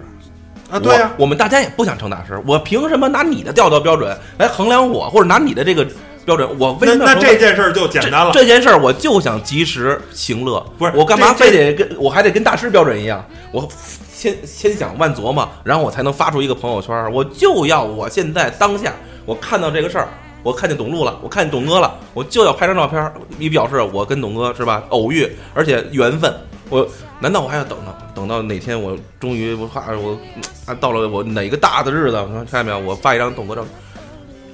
[0.69, 2.41] 啊，对呀、我，我们大家也不想成大师。
[2.45, 5.88] 我凭什么拿你的调调标准来衡量我，或者拿你的这个
[6.25, 6.47] 标准？
[6.59, 8.31] 我为什么这件事儿就简单了。
[8.33, 13.25] 这这件事儿，我就想及时行乐，不是我干嘛非得跟我还得跟大师标准一样？
[13.51, 13.67] 我
[14.15, 17.12] 千千想万琢磨，然后我才能发出一个朋友圈儿。
[17.12, 18.93] 我就要我现在当下，
[19.25, 20.07] 我看到这个事儿，
[20.43, 26.33] 我看见董路了，我看见董哥了，我就要拍张照片儿，以表示我跟董哥是吧偶遇，而且缘分。
[26.69, 26.88] 我
[27.19, 30.17] 难道我还要等到等到哪天我终于我画我
[30.65, 32.17] 啊到了我哪个大的日子？
[32.49, 32.79] 看见没有？
[32.79, 33.71] 我发一张董哥照片。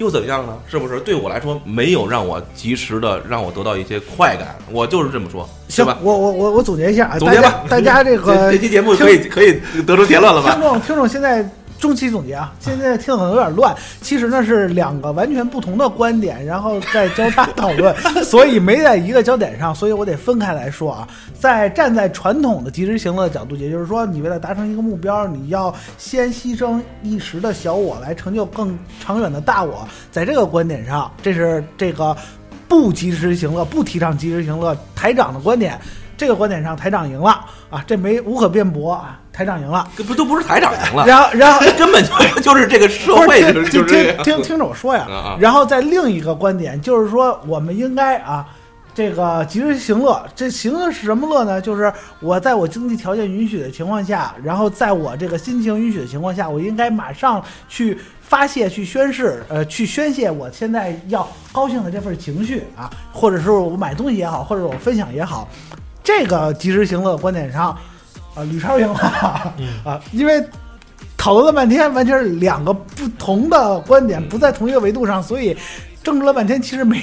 [0.00, 0.54] 又怎么样呢？
[0.66, 4.56] 是不是对我来说没有让我及时的让我得到一些快感？
[4.72, 10.62] 我就是这么说，行吧？，我我我我总结一下啊，总结吧大家这个 这这期节目可以可以得出结论了吧听？
[10.62, 11.46] 众听众现在
[11.80, 21.08] 中期总结啊，现在听的可能有点乱，其实呢是两个完全不同的观点，然后再交叉讨论，所以没在一个焦点上，所以我得分开来说啊。
[21.38, 29.88] 在站在传统的及时行乐的角度，也就是说，你为了达成一个目标，你要先牺牲一时的小我，来成就更长远的大我。
[30.12, 32.14] 在这个观点上，这是这个
[32.68, 35.80] 不及时行乐、不提倡及时行乐台长的观点。
[36.18, 37.30] 这个观点上，台长赢了
[37.70, 39.88] 啊，这没无可辩驳啊，台长赢了。
[39.96, 44.42] 这不都不是台长赢了，然后，然后根本就 就是这个社会就是听听。
[44.42, 45.36] 听着我说呀。
[45.38, 48.46] 然后在另一个观点就是说，我们应该啊，
[48.94, 50.24] 这个及时行乐。
[50.34, 51.60] 这行乐是什么乐呢？
[51.60, 65.48] 就是我在我经济条件允许的情况下，然后在我这个心情允许的情况下，我应该马上去发泄、去宣誓，呃，去宣泄我现在要高兴的这份情绪啊，或者是我买东西也好，或者我分享也好，
[66.02, 67.76] 这个及时行乐观点上，
[68.34, 70.44] 啊，吕超赢了嗯 啊，因为。
[71.22, 75.54] 讨论了半天，完全是两个不同的观点，不在同一个维度上，所以
[76.02, 76.98] 争执了半天，其实没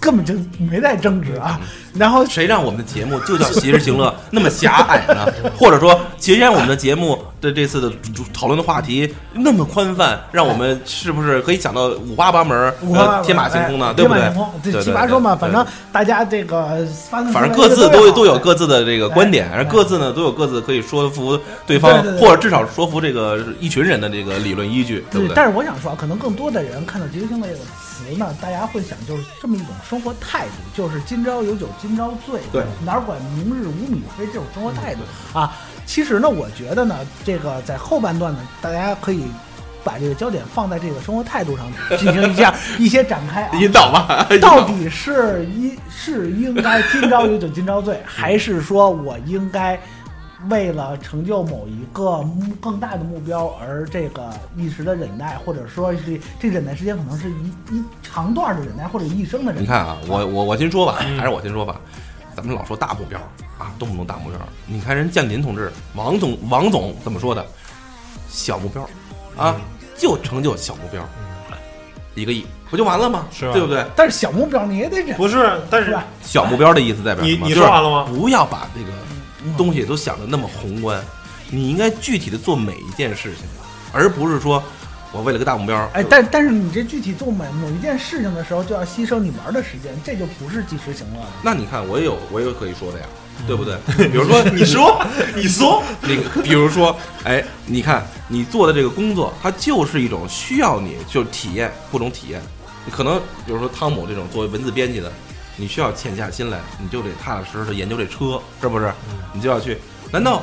[0.00, 1.60] 根本就没在争执啊。
[1.94, 5.26] 然后谁让我们的节目就叫及时行乐那么狭隘呢？
[5.58, 7.90] 或者说，谁让我们的节目的这次的
[8.32, 13.88] 讨论的话题那么宽泛，让我们是不是可以想到五花八门、五花八门呃天马行空呢？
[13.88, 14.72] 哎对不对？
[14.72, 25.34] 这奇葩说嘛，反正大家这个反正各自都都有各自的这个观点，各自呢都有各自可以说服对方，或者至少说服这个一群人的这个理论依据，对不对？
[25.34, 35.00] 但是我想说啊，可能更多的人看到“及时行乐”这个词呢，大家会想就是这么一种生活态度，就是今朝有酒今朝醉，对，哪管明日无米非这种生活态度
[35.32, 35.56] 啊。
[35.86, 39.24] 其实呢，我觉得呢，这个在后半段呢，大家可以
[39.82, 43.56] 把这个焦点放在这个生活态度上 进行一下一些展开啊。
[43.58, 49.80] 引导吧， 到底是应是应该今朝有酒今朝醉，还是说我应该
[50.48, 59.60] 为了成就某一个目更大的目标而这个一时的忍耐，或者说是这忍耐时间可能是一一长段的忍耐，或者一生的忍耐。
[59.62, 61.80] 你看啊，我我我先说吧，嗯还是我先说吧。
[62.36, 63.18] 咱们老说大目标
[63.58, 64.38] 啊，动不动大目标。
[64.66, 67.44] 你看人建林同志，王总王总怎么说的？
[68.28, 68.82] 小目标
[69.36, 69.60] 啊，嗯
[69.96, 71.02] 就成就小目标，
[72.14, 73.26] 一个亿不就完了吗？
[73.32, 73.84] 是吧对不对？
[73.96, 75.98] 但是小目标你也得忍，不是，但是？
[76.22, 78.92] 小目标的意思代表你你说完了吗不要把这个
[79.56, 81.02] 东西都想的那么宏观，
[81.50, 83.44] 你应该具体的做每一件事情，
[83.92, 84.62] 而不是说
[85.12, 91.28] 我为了个大目标，哎，但但是你这具体做每某一件事情的时候，就要牺牲你玩的时间，这就不是及时行乐了。
[91.42, 93.06] 那你看我也有我也有可以说的呀，
[93.46, 93.76] 对不对？
[94.08, 102.42] 比如说 你说，你说，那个，比如说，哎，你看你做的这个工作，它就是一种需要你就体验各种体验。
[102.84, 105.12] 你可能比如说汤姆这种作为文字编辑的，
[105.58, 108.90] 你需要潜下心来，你就得踏踏实实的研究这车，是不是？
[109.34, 109.76] 你就要去，
[110.12, 110.42] 难道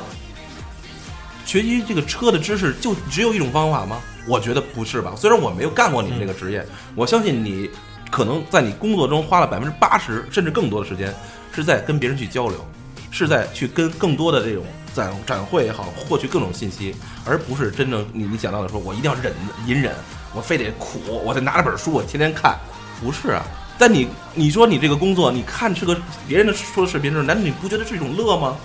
[1.44, 4.00] 学习这个车的知识就只有一种方法吗？
[4.28, 5.14] 我觉得不是吧。
[5.16, 7.70] 虽然我没有干过你们这个职业，我相信你
[8.10, 11.14] 可能在你工作中花了百分之八十甚至更多的时间
[11.52, 12.66] 是在跟别人去交流，
[13.10, 19.32] 是在去跟更多的这种展展会也好，获取各种信息，而不是真正你你讲到的说，我一定要忍
[19.66, 19.94] 隐忍，
[20.34, 22.58] 我非得苦，我得拿着本书，我天天看，
[23.00, 23.42] 不是啊。
[23.78, 28.56] 但你你说你这个工作，你看是个别人的说的视频的时候，难道你不觉得是一种乐吗？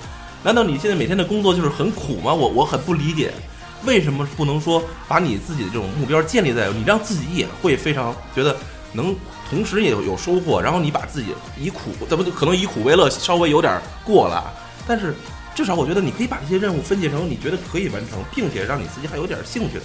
[0.44, 2.34] 难道你现在每天的工作就是很苦吗？
[2.34, 3.34] 我我很不理解，
[3.84, 8.56] 为什么不能说把你自己的这种目标建立在你让自己也会非常觉得
[8.94, 9.16] 能
[9.50, 14.52] 同时也有有收获，然后你把自己以苦，咱不可能以苦为乐稍微有点过了，
[14.88, 15.14] 但是
[15.54, 19.84] 至少我觉得你可以把这些任务分解成你觉得可以完成，并且让你自己还有点兴趣的。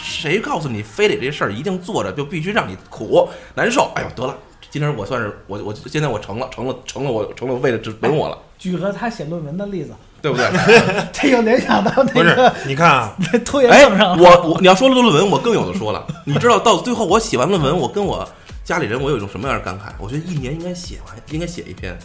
[0.00, 3.90] 谁告诉你非得这事儿一定做着就必须让你苦难受？
[3.96, 4.38] 哎呦，得了，
[4.70, 10.46] 今天我算是我我现在我成了成了成了我成了为了只本我了，举个他写论文的例子，对不对？
[11.12, 14.22] 这又联想到那不是个，你看啊， 拖延哎症上，了。
[14.22, 16.06] 我我你要说论文，我更有的说了。
[16.24, 18.28] 你知道到最后我写完论文，我跟我
[18.64, 19.92] 家里人我有一种什么样的感慨？
[19.98, 21.96] 我觉得一年应该写完，应该写一篇。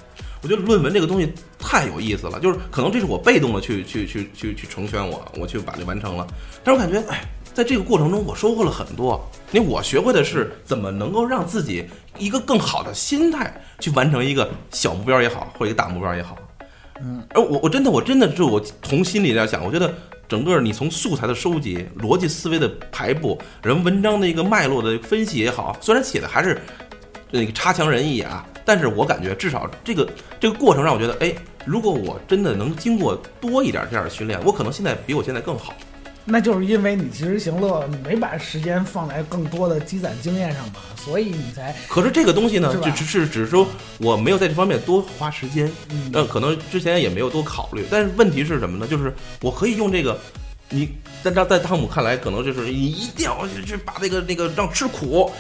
[0.44, 6.26] 我觉得论文这个东西太有意思了，就是可能这是我被动的去去去去去成全我，我去把这完成了。
[6.64, 7.22] 但是我感觉，哎，
[7.54, 9.22] 在这个过程中我收获了很多。
[9.52, 11.86] 因为我学会的是怎么能够让自己
[12.18, 16.38] 一个更好的心态去完成一个小目标也好，或者一个大目标也好。
[17.02, 19.94] 嗯，而我我真的我真的是我从心里来讲，我觉得
[20.30, 26.58] 整个你从素材的收集、逻辑思维的排布、人文章的一个脉络的分析也好，虽然写的还是
[27.30, 30.10] 那个差强人意啊，但是我感觉至少这个
[30.40, 31.36] 这个过程让我觉得，哎，
[31.66, 35.74] 如果我真的能经过多一点这样的训练，我可能现在比我现在更好。
[36.26, 47.86] 那就是因为你及时行乐，你没把时间放在更多的积攒经验上嘛，所以你才可是这个东西呢就只是只是说我没有在这方面多花时间，嗯呃，可能之前也没有多考虑。
[47.90, 48.88] 但是问题是什么呢？
[48.88, 50.20] 就是我可以用这个，
[50.70, 50.90] 你
[51.24, 55.32] 在在在汤姆看来，可能就是你一定要去去把这个那个让吃苦，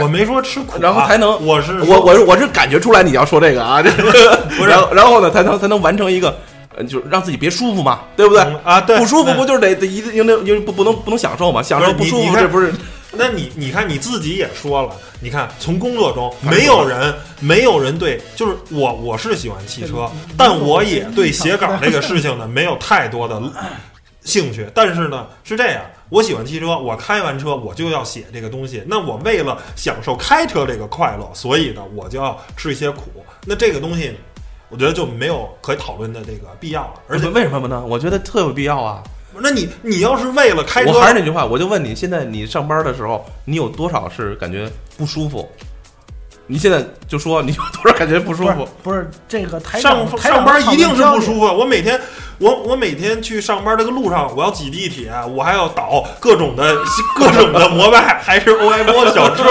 [0.00, 8.42] 我没说吃苦啊，然后才能我是我我是我是感觉出来你要说这个啊，这不是然后然后呢才能才能完成一个，呃，就是让自己别舒服嘛，对不对？
[8.42, 12.72] 嗯啊，对，不舒服不就是得得一定因为因为不不能不能享受嘛，享受不舒服不这不是
[13.10, 23.40] 那你你看你自己也说了，你看从工作中没有人没有人对，就是我我是喜欢汽车，但我也对写稿这个事情呢没有太多的
[24.22, 24.68] 兴趣。
[24.74, 28.82] 但是呢是这样，我喜欢汽车，我开完车我就要写这个东西。
[28.86, 33.04] 那我为了享受开车这个快乐，所以呢我就要吃一些苦。
[33.46, 34.14] 那这个东西，
[34.68, 37.00] 我觉得就没有可以讨论的这个必要了。
[37.08, 37.84] 而且，为什么呢？
[37.84, 39.02] 我觉得特有必要啊。
[39.40, 45.48] 那你你要是为了开车，我还是那句话，我就问你，现在你上班的时候，你有多少是感觉不舒服？
[46.48, 48.68] 你现在就说你有多少感觉不舒服？
[48.82, 51.20] 不是这个台上台上班一定是不。
[51.20, 51.40] 舒服。
[51.40, 52.00] 我每天
[52.38, 56.74] 我我每天去上班这个路上，我要挤地铁，我还要倒各种的
[57.16, 59.44] 各种的摩拜，还是 O I 波的小车。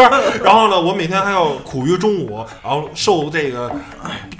[0.44, 3.72] 然后呢，我每天还要苦于中午，然后受这个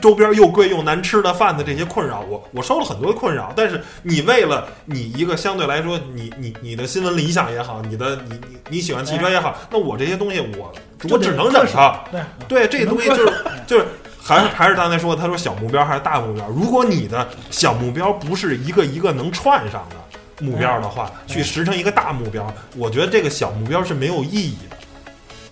[0.02, 2.26] 周边又贵又难吃的饭的这些困扰。
[2.28, 10.74] 我我受了很多的困扰，但是你为了你一个相对来说，你你你的新闻理想也好，你的你你你喜欢汽车也好，那我这些东西我
[11.10, 12.04] 我只能忍它。
[12.12, 13.34] 对，对，这东西就是
[13.68, 13.86] 就是
[14.22, 16.48] 还是还是刚才说的，他说小目标还是大目标。
[16.50, 24.78] 如果你的小目标不是一个一个能串上的目标的话，去实成一个大目标，我觉得这个小目标是没有意义的。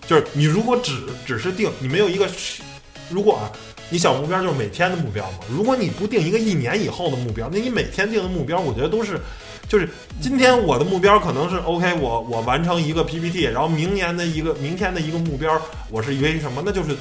[0.06, 2.28] 就是你如果只只是定，你没有一个，
[3.08, 3.50] 如果啊，
[3.88, 5.38] 你小目标就是每天的目标嘛。
[5.48, 9.20] 如果你不定一个一年以后的目标，那你每天定的目标，我觉得都是。
[9.68, 9.88] 就是
[10.20, 15.60] 今天我的目标可能是 OK，我我完成一个 PPT，然后明年的一个明天的一个目标，
[15.90, 16.62] 我是以为什么？
[16.64, 16.96] 那就是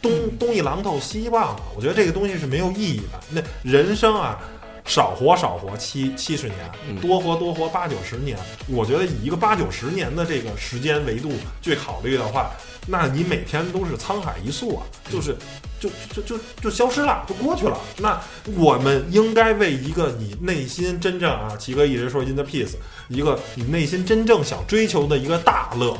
[0.00, 1.62] 东东一榔头西一棒子。
[1.76, 3.20] 我觉得这个东西是没有意义的。
[3.30, 4.38] 那人生啊，
[4.84, 6.58] 少活少活七七十年，
[6.88, 8.38] 嗯多活多活八九十年。
[8.68, 12.50] 我觉得以一个八九十年的这个时间维度去考虑的话，
[12.86, 15.36] 那你每天都是沧海一粟啊，就是
[15.80, 17.76] 就就就就消失了，就过去了。
[17.98, 18.20] 那
[18.56, 22.74] 我们应该为一个你内心真正啊，齐哥一直说 in the peace，
[23.08, 25.98] 一个你内心真正想追求的一个大乐，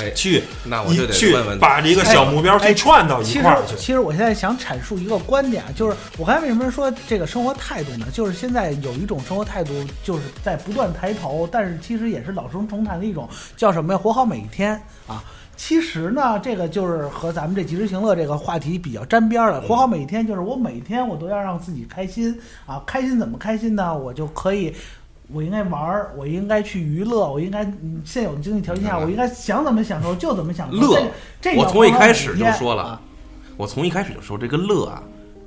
[0.00, 3.76] 哎，去那我就得去问问把这个小目标去串到一其实块儿去。
[3.76, 8.06] 其实我现在想阐述一个观点，啊就是我刚才为什么说这个生活态度呢？
[8.12, 9.72] 就是现在有一种生活态度，
[10.02, 13.98] 就是在不断抬头，但是其实也是老生常谈的一种，叫什么呀？
[13.98, 14.72] 活好每一天
[15.06, 15.22] 啊。
[15.64, 19.60] 其实呢，这个就是和咱们这及时行乐这个话题比较沾边儿了。
[19.60, 22.36] 活好每一天，就是我每天我都要让自己开心
[22.66, 22.82] 啊！
[22.84, 23.96] 开心怎么开心呢？
[23.96, 24.74] 我就可以，
[25.28, 30.78] 我应该玩儿，我应该去娱乐，我应该嗯现有的经济条件下，嗯我应该想怎么享受就怎么享受。
[30.78, 30.96] 乐
[31.40, 33.00] 这个，这我从一开始就说了啊
[33.56, 35.00] 我从一开始就说这个乐啊，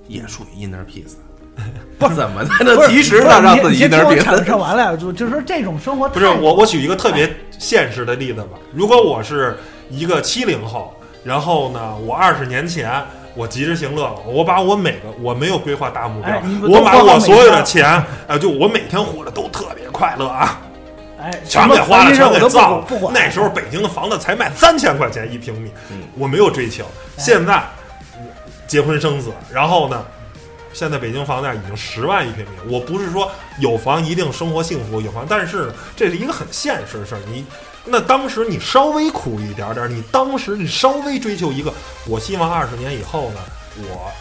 [0.07, 1.16] 也属于 inner peace。
[1.97, 4.45] 不怎么才能及时的让自己你先 inner 听我阐 peace？
[4.45, 8.58] 述完了，就就是说这种生活不是我，我举一个特别现实的例子吧。
[8.74, 9.58] 如果我是
[9.89, 10.93] 一个七零后，
[11.24, 13.01] 然后呢，我二十年前
[13.34, 20.62] 我及时行乐了，我把我每个我没有规划大目标，哎我把我所有的钱，呃，就我每天活得都特别快乐啊，
[21.22, 22.86] 哎，全给花了，全给造了。
[23.14, 26.84] 那时候北京的房子才卖三千块钱一平米，嗯我没有追求。
[27.18, 27.64] 现在
[28.68, 30.03] 结婚生子，然后呢？
[30.76, 37.21] 现在北京房价已经十万一平米，我不是说有房一定生活幸福，有房，但是这是一个很现实的事儿。
[37.30, 37.45] 你
[37.86, 41.73] 那当时你稍微苦一点点儿，你当时你稍微追求一个，
[42.05, 43.39] 我希望二十年以后呢，
[43.78, 44.11] 我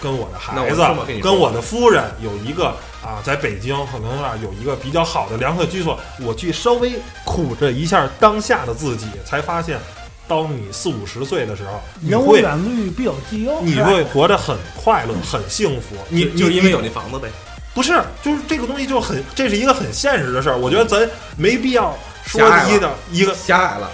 [0.00, 6.94] 跟我的孩子跟我的夫人有一个啊，在北京可能啊有一个比较好的良好居所，我去稍微
[7.24, 9.78] 苦着一下当下的自己，才发现，
[10.30, 13.60] 当你四五十岁的时候，你会远虑，必有近忧。
[13.62, 15.96] 你会活得很快乐、很幸福。
[16.08, 17.28] 你就因为有那房子呗。
[17.74, 20.56] 不是，就是这个东西就很，这是一个很现实的事儿。
[20.56, 23.90] 我觉得咱没必要说一的一个狭隘了。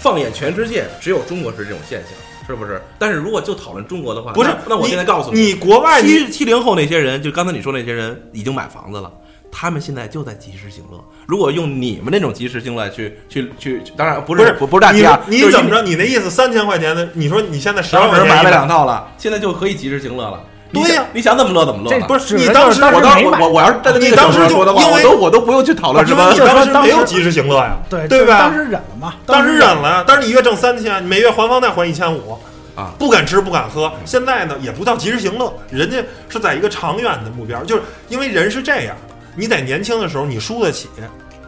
[0.00, 2.80] 放眼全世界，只有中国是这种现象，是不是？
[2.98, 9.12] 但是如果就讨论中国的话，不是那那我现在告诉你你国外你七七零后那些人，就刚才你说那些人已经买房子了。
[9.58, 11.02] 他们现在就在及时行乐。
[11.24, 15.80] 如果用你们那种及时行乐去去去，当然不不是不不是大你家，就是因为你怎么着？
[15.80, 17.08] 你那意思三千块钱的？
[17.14, 20.38] 你说你现在十二万买了两套，了，现在就可以及时行乐了。
[20.74, 22.06] 对呀想你想怎么乐怎么乐这。
[22.06, 28.40] 不是你当时我当时我我我要是站在那个你当时说的话，因为我都我都不用去讨论什么因为你当时没有及时行乐呀，对对吧？
[28.40, 32.38] 当时忍了嘛，当时时忍了呀，但是你一月挣三千，你每月还房贷还一千五
[32.74, 33.90] 啊，不敢吃不敢喝。
[34.04, 35.96] 现在呢，也不叫及时行乐，人家
[36.28, 38.94] 是在一个长远的目标，就是因为人是这样，
[39.36, 40.88] 你在年轻的时候你输得起。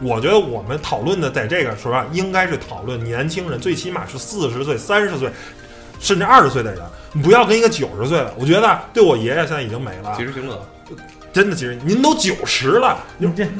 [0.01, 5.29] 我觉得我们讨论的在这个时候，应该是讨论年轻人，最起码是四十岁、三十岁，
[5.99, 6.81] 甚至二十岁的人，
[7.11, 8.33] 你不要跟一个九十岁的。
[8.39, 10.65] 我觉得对我爷爷现在已经没了及，时行乐。
[11.31, 12.97] 真的，其实您都九十了，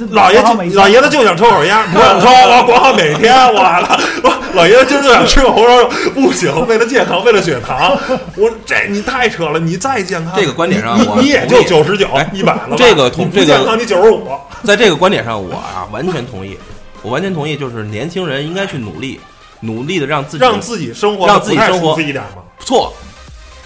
[0.09, 3.33] 老爷活好每天就老爷子就想抽口烟， 不想抽，我管好每天。
[3.53, 7.95] 我了，我老爷子今儿就想吃个红烧肉，不行，为了健康，为了血糖，
[8.35, 12.75] 我这你太扯了，你再健康，这个观点上我你你也就九十九哎、一百了。
[12.75, 14.27] 这个同这个健康，你九十五。
[14.65, 16.57] 在这个观点上，我啊完全同意，
[17.03, 19.19] 我完全同意，就是年轻人应该去努力，
[19.61, 22.41] 努力的让自己让自己生活让自己生活舒服一点嘛。
[22.59, 22.91] 错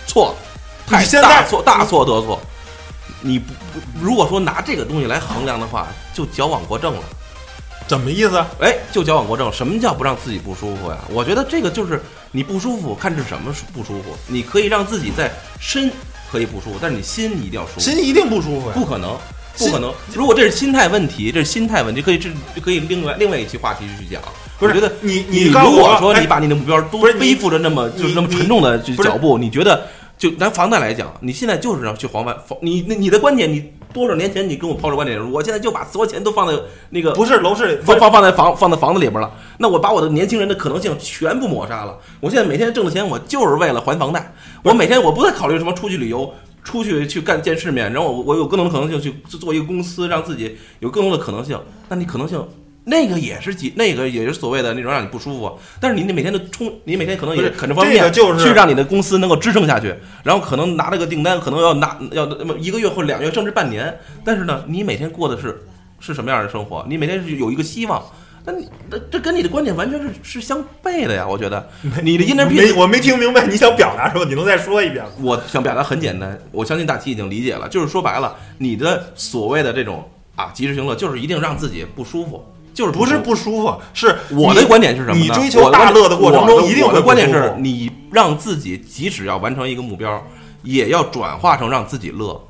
[0.06, 0.36] 错，
[0.86, 2.40] 太你现在大错大错特错。
[3.24, 7.02] 你不不如果说拿这个东西来衡量的话，就矫枉过正了。
[7.88, 8.38] 怎么意思？
[8.60, 9.52] 哎，就矫枉过正。
[9.52, 10.98] 什么叫不让自己不舒服呀？
[11.10, 12.02] 我觉得这个就是
[12.32, 14.16] 你不舒服，看是什么不舒服。
[14.28, 15.90] 你可以让自己在身
[16.32, 17.80] 可以不舒服，但是你心一定要舒服。
[17.80, 18.74] 心一定不舒服呀。
[18.74, 19.18] 不可能，
[19.58, 19.94] 不可能。
[20.14, 22.30] 如果这是心态问题，这是心态问题，可以这
[22.62, 24.22] 可以另外另外一期话题去讲。
[24.58, 29.86] 不是我觉得你你如果说哎你把你的目标都背负着那么就是那么沉重的脚步，你觉得
[30.18, 36.58] 就拿房贷来讲，你现在就是要去还完房，你你你的观点，你多少年前你跟我抛出观点，我现在就把所有钱都放在
[36.92, 41.98] 那个不是楼市放放放在房放在房子里边了，那我把我的年轻人的可能性全部抹杀了。
[42.22, 44.34] 我现在每天挣的钱，我就是为了还房贷。
[44.64, 46.34] 我每天我不再考虑什么出去旅游，
[46.64, 51.60] 出去去干见世面，然后我我有更多的可能性去做一个公司，让自己有更多的可能性。
[51.90, 52.42] 那你可能性。
[52.86, 65.64] 那个也是几，那个也是所谓的那种让你不舒服，但是你你每天都冲，你每天可能也很这方面就是去让你的公司能够支撑下去，然后可能拿了个订单，可能要拿要那么一个月或两个月甚至半年，但是呢，你每天过的是
[66.00, 66.86] 是什么样的生活？
[66.90, 68.04] 你每天是有一个希望，
[68.44, 71.26] 那你这这跟你的观点完全是是相悖的呀！
[71.26, 71.66] 我觉得
[72.02, 75.12] 你的 inner 没 peace，我没听明白你想表达什么，你能再说一遍吗？
[75.22, 82.44] 我想表达很简单，我相信大齐已经理解了，就是说白了，你的所谓的这种啊及时行乐，就是一定让自己不舒服，
[82.74, 85.20] 就是不是不舒服，是我的观点是什么呢？
[85.22, 90.26] 你追求大乐的过程我中，一定会我的观点是你让自己即使要完成一个目标，
[90.64, 92.42] 也要转化成让自己乐。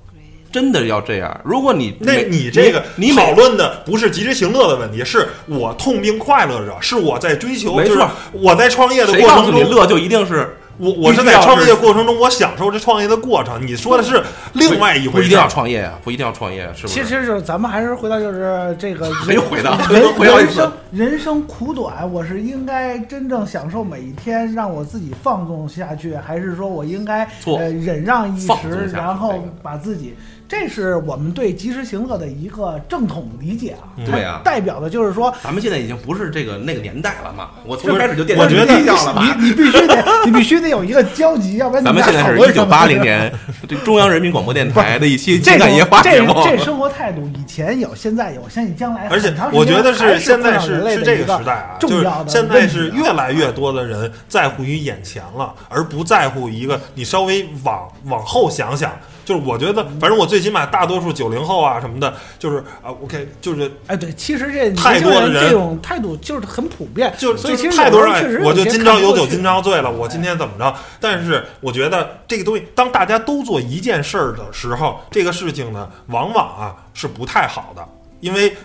[0.51, 1.41] 真的要这样。
[1.43, 13.65] 如果你那你这个你讨论的不是及时行乐的问题，是我痛并快乐着，是我在追求，没错就是我在创业的谁告诉过程中，你乐就一定是我我是在创业是过程中，我享受这创业的过程。
[13.65, 14.21] 你说的是
[14.53, 15.47] 另外一回不一定要。
[15.53, 16.93] 创业啊，不一定要创业，是不是？
[16.95, 30.15] 其实就是咱们还是回到就是这个 没有回到人又回到人生人生苦短，我是应该真正享受每一天，让我自己放纵下去，还是说我应该错呃忍让一时，然后把自己。
[30.53, 39.35] 这是我们对及时行乐的一个正统理解啊，对啊代表的就是说，咱们现在已经不是这个那个年代了嘛，我从开始就奠定我觉得低调了嘛。
[39.35, 43.33] 你你必须得 你必须得有一个交集，要不然咱们现在是一九八零年
[43.67, 46.31] 这中央人民广播电台的一期这情感夜话节目。
[46.43, 58.91] 这这生活态度，以前有，现在有，我相信将来而且我觉得是现在是是这个时代啊，就是重要的现在是越来越多的人在乎于眼前了，而不在乎一个你稍微往往后想想。
[59.25, 70.75] 就是我觉得，反正我最起码大多数九零后啊什么的，就是啊，OK，就是哎，对，其实这太多的人这种态度就是很普遍，就所以其实太多人我就今朝有酒今朝醉了，我今天怎么着？
[70.99, 77.87] 但是我觉得这个东西，当大家都做一件事儿的时候，这个事情呢，往往啊是不太好的，
[78.19, 78.55] 因为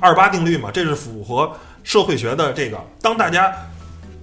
[0.00, 1.50] 二八定律嘛，这是符合
[1.82, 2.78] 社会学的这个。
[3.00, 3.52] 当大家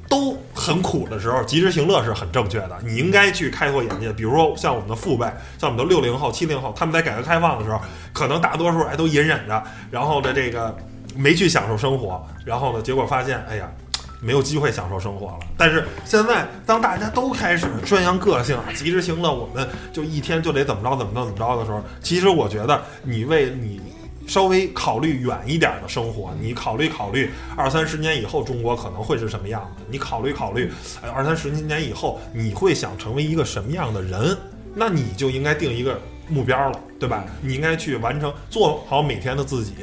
[0.10, 2.78] 都很苦的时候，及时行乐是很正确的。
[2.84, 4.12] 你应该去开拓眼界。
[4.14, 5.26] 比如说像我们的父辈，
[5.58, 7.80] 像我们的六零后、七零后，他们在改革开放的时候，
[8.14, 10.76] 可能大多数哎都隐忍着，然后呢这个
[11.16, 13.70] 没去享受生活，然后呢结果发现，哎呀。
[14.26, 23.82] 没有机会享受生活了，但是现在当大家都开始宣扬个性啊，及时行乐，我们就一天就得怎么着怎么着怎么着的时候，其实我觉得你为你
[24.28, 30.72] 稍微考虑远一点的生活，你考虑考虑二三十年以后中国可能会是什么样子，你考虑考虑，
[31.02, 34.38] 哎，二三十年以后你会想成为一个什么样的人，
[34.74, 36.00] 那你就应该定一个
[36.30, 37.26] 目标了，对吧？
[37.42, 39.74] 你应该去完成，做好每天的自己，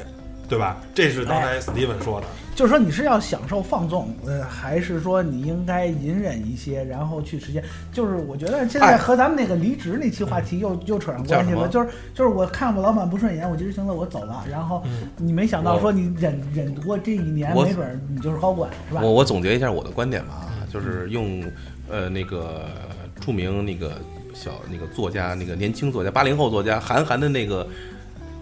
[0.50, 0.76] 对吧？
[0.92, 2.26] 这是刚才史蒂文说的。
[2.52, 7.64] 就是说你是要享受放纵，呃，还是说你应该隐忍一些，然后去实现？
[7.90, 11.66] 就是我觉得现在哎和咱们那个离职那期话题又又扯上关系了。
[11.68, 19.00] 就是就是我看我老板不顺眼，我及时行乐，我走了，然后嗯你没想到说你忍忍过这一年，没准儿你就是高管，是吧？
[19.00, 21.42] 我我总结一下我的观点吧，啊，就是用
[21.88, 22.66] 呃那个
[23.20, 23.92] 著名那个
[24.34, 27.66] 小那个作家那个年轻作家八零后作家韩寒的那个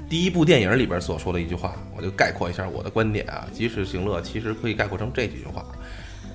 [0.09, 3.47] 第一部电影里边所说的一句话，我就概括一下我的观点啊。
[3.53, 5.65] 及时行乐其实可以概括成这几句话。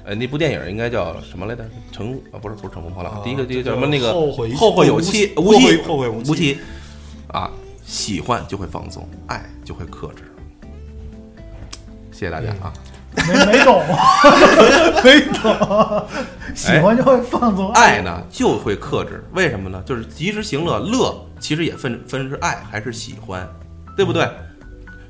[0.06, 1.66] 呃，那部电影应该叫什么来着？
[1.92, 3.88] 乘啊，不是不是乘风破浪，啊第一个第一个叫什么？
[3.88, 6.58] 那个后会后会有期，无无期后会无期无期
[7.28, 7.50] 啊！
[7.86, 10.24] 喜欢就会放纵，爱就会克制。
[12.12, 12.74] 谢谢大家啊！
[13.16, 13.82] 没没懂，
[15.04, 16.08] 没懂，
[16.54, 19.82] 喜欢就会放纵爱呢就会克制，为什么呢？
[19.86, 23.48] 就是及时行乐，乐其实也分分是爱还是喜欢，
[23.96, 24.28] 对不对？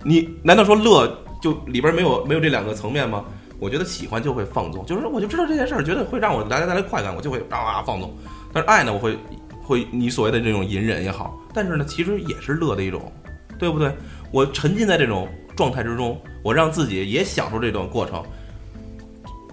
[0.04, 1.08] 你难道说乐
[1.42, 3.24] 就里边没有没有这两个层面吗？
[3.60, 8.14] 我觉得喜欢就会放纵，就是我就知道这件事儿觉得会让我大家带来快感，我就会啊啊放纵。
[8.52, 9.18] 但是爱呢，我会
[9.62, 13.10] 会你所谓的这种隐忍也好，但是呢，其实也是乐的一种，
[13.58, 13.96] 对不对？
[14.32, 18.22] 我沉浸在这种状态之中，我让自己也享受这段过程，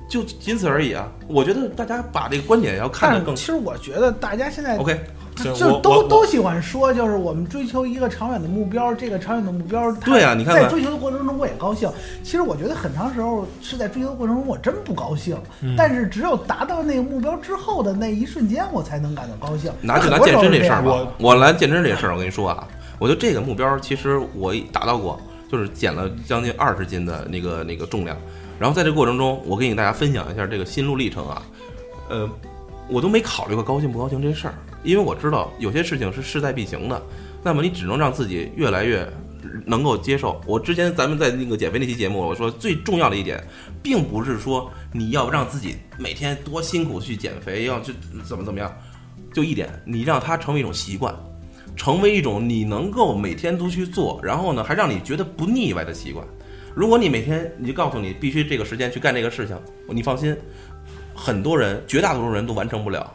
[0.09, 1.09] 就仅此而已啊！
[1.29, 4.99] 我觉得大家把这个观点要看得更其实我觉得大家现在 OK。
[5.43, 11.91] 行就都都喜欢说，就是我们追求一个长远的目标，这个长远的目标，对啊你看看在追求的过程中我也高兴。
[12.23, 19.73] 其实我觉得很长时候是在追求的过程中我真不高兴，嗯但是只有达到那个目标之后的那一瞬间，我才能感到高兴。
[19.81, 22.67] 拿就拿健身这事儿吧，我来健身这事儿，我跟你说啊，
[22.99, 25.21] 我觉得这个目标其实我达到过，
[25.51, 28.17] 就是减了将近二十斤的那个那个重量。
[28.59, 31.43] 然后在这过程中，我给大家分享一下这个心路历程啊，
[32.11, 32.29] 呃，
[32.91, 37.03] 我都没考虑过高兴不高兴这事儿，因为我知道有些事情是势在必行的，
[37.43, 39.07] 那么你只能让自己越来越
[39.67, 40.41] 能够接受。
[40.47, 43.43] 我之前咱们在那个减肥那期节目，我说最重要的一点，
[43.83, 47.93] 并不是说你要让自己每天多辛苦去减肥，要去
[48.25, 48.75] 怎么怎么样，
[49.33, 51.15] 就一点，你让它成为一种习惯，
[51.77, 56.27] 成为一种你能够每天都去做，然后呢还让你觉得不腻歪的习惯。
[56.75, 59.59] 如果你每天你就告诉你必须这个时间去干这个事情，
[59.89, 60.37] 你放心，
[61.15, 63.13] 很多人绝大多数人都完成不了，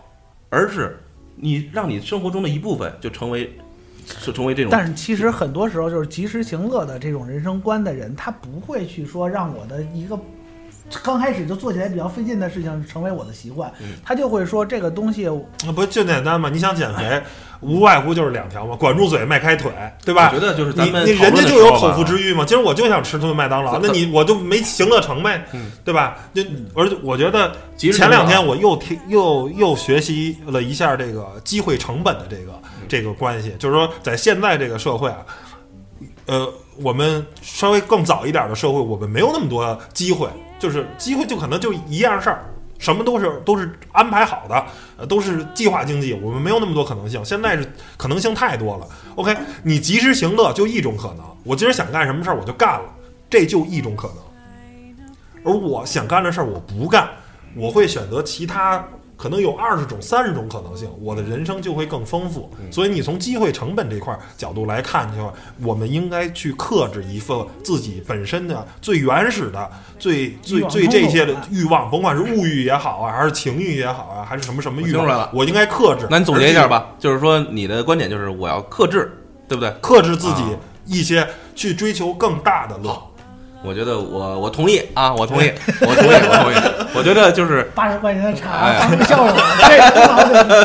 [0.50, 1.00] 而是
[1.36, 3.52] 你让你生活中的一部分就成为
[4.06, 4.70] 是成为这种。
[4.72, 10.18] 但是其实很多时候就是及时行乐的这种人生观的人，他不会去说让我的一个
[11.04, 15.30] 刚开始就做起来比较费劲的事情成为我的习惯，嗯他就会说这个东西
[15.66, 16.50] 那不就简单吗？
[16.52, 17.22] 你想减肥，
[17.62, 19.72] 无外乎就是两条嘛，管住嘴，迈开腿，
[20.04, 20.32] 对吧？
[20.32, 22.46] 我觉得就是咱们你你人家就有口腹之欲嘛。
[22.46, 26.18] 今儿我就想吃顿麦当劳，那你我就没行乐成呗，嗯对吧？
[26.34, 26.44] 就
[26.76, 35.26] 而且我觉得前两天我又听又又学习了一下这个机会成本的这个嗯这个关系，就是说在现在这个社会啊，
[36.28, 40.28] 呃，我们稍微更早一点的社会，我们没有那么多机会，
[40.66, 42.44] 就是机会就可能就一样事儿。
[42.80, 44.66] 什么都是都是安排好的，
[44.98, 47.24] 呃，都是计划经济，我们没有那么多可能性。
[47.24, 48.88] 现在是可能性太多了。
[49.14, 52.86] OK，你及时行乐就一种可能，我今儿想干什么事儿我就干了，
[53.30, 54.18] 这就一种可能。
[55.46, 57.08] 而我想干的事儿我不干，
[57.56, 58.84] 我会选择其他，
[59.18, 62.50] 可能有二十种、三十种可能性，我的人生就会更丰富。
[62.70, 76.08] 所以你从机会成本这块角度来看的话，我们应该去克制一份自己本身的最原始的、最最最这些的欲望，甭管是物欲也好啊，还是情欲也好啊，还是什么什么欲望，我应该克制。
[76.10, 79.12] 那你总结一下吧，就是说你的观点就是我要克制，
[79.48, 79.74] 对不对？
[79.82, 80.52] 克制自己啊
[80.86, 83.02] 一些，去追求更大的乐。
[83.66, 85.52] 我觉得我我同意啊，我同意，
[85.82, 86.56] 我同意，我同意。
[86.94, 89.36] 我觉得就是，八十块钱的茶哎放个笑容，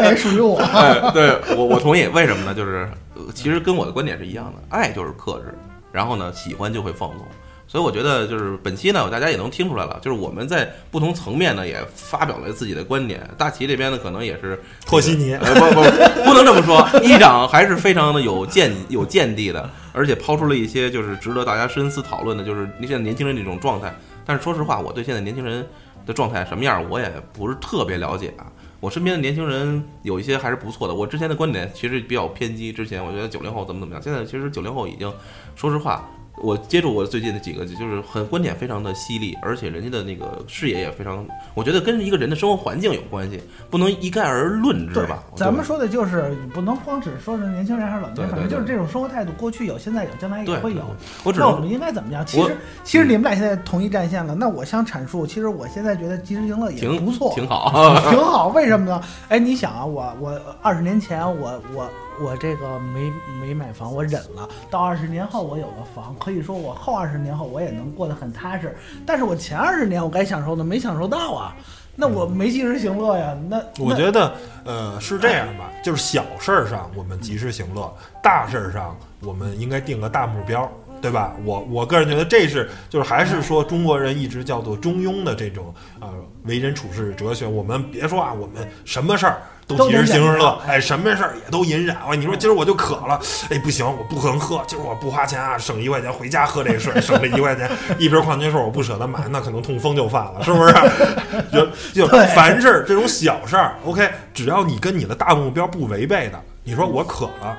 [0.03, 0.59] 这属于我。
[0.59, 2.07] 哎，对我我同意。
[2.09, 2.55] 为什么呢？
[2.55, 5.53] 就是呃其实跟我的观点是一样的，爱就是克制，
[5.91, 7.21] 然后呢，喜欢就会放纵。
[7.67, 13.21] 所以我觉得就是本期呢，大家也能听出来了，就是我们在不同层面呢也发表了自己的观点。
[13.39, 23.95] 大齐这边呢可能也是和稀泥呃，不不不能这么说，一长还是非常的有见有见地的，而且抛出了一些就是值得大家深思讨论的，就是现在年轻人这种状态。
[24.25, 25.67] 但是说实话，我对现在年轻人
[26.07, 28.47] 的状态什么样，我也不是特别了解啊。
[28.79, 30.95] 我身边的年轻人有一些还是不错的。
[30.95, 35.13] 我之前的观点其实比较偏激，之前我觉得九零后怎么怎么样，现在其实九零后已经，
[35.55, 36.09] 说实话，
[36.43, 45.23] 我接触过最近的几个，就是很观点非常的犀利，而且人家的那个视野也非常，我觉得跟一个人的生活环境有关系，不能一概而论之对吧。
[45.37, 50.83] 咱们说的就是你不能光只说是年轻人还是老年人，反正就是这种生活态度，过去有，现在有，将来也会有。
[51.25, 52.25] 我只能那我们应该怎么样？
[52.25, 54.35] 其实，其实你们俩现在同一战线了。
[54.35, 58.01] 那我想阐述，其实我现在觉得及时行乐也挺不错，挺好。
[58.11, 58.49] 挺好。
[58.49, 59.03] 为什么呢？
[59.29, 61.91] 哎，你想啊，我我二十年前我我
[62.21, 63.11] 我这个没
[63.41, 64.49] 没买房，我忍了。
[64.71, 68.77] 到二十年后我有个房，可以说我后二十年后我也能过得很踏实。
[69.07, 71.57] 但是我前二十年我该享受的没享受到啊，
[71.97, 73.37] 那我没及时行乐呀。
[73.49, 77.93] 那我觉得，呃，是这样吧，就是小事儿上我们及时行乐，
[78.23, 81.33] 大事儿上我们应该定个大目标，对吧？
[81.45, 86.09] 我我个人觉得这是，就是还是说中国人一直叫做中庸的这种呃
[86.45, 87.47] 为人处事哲学。
[87.47, 89.43] 我们别说啊，我们什么事儿。
[89.77, 91.95] 都及时行乐着，哎，什么事儿也都隐忍。
[91.99, 93.21] 哎，你说今儿我就渴了，
[93.51, 100.75] 哎，不行，我不能喝，今儿我不花钱啊，省一块钱回家喝这水，省这一块钱，一瓶矿泉水我不舍得买，那可能痛风就犯了，是不是？
[101.55, 107.57] 就就凡事这种小事儿，OK，只要你跟你的大目标不违背的，你说我渴了，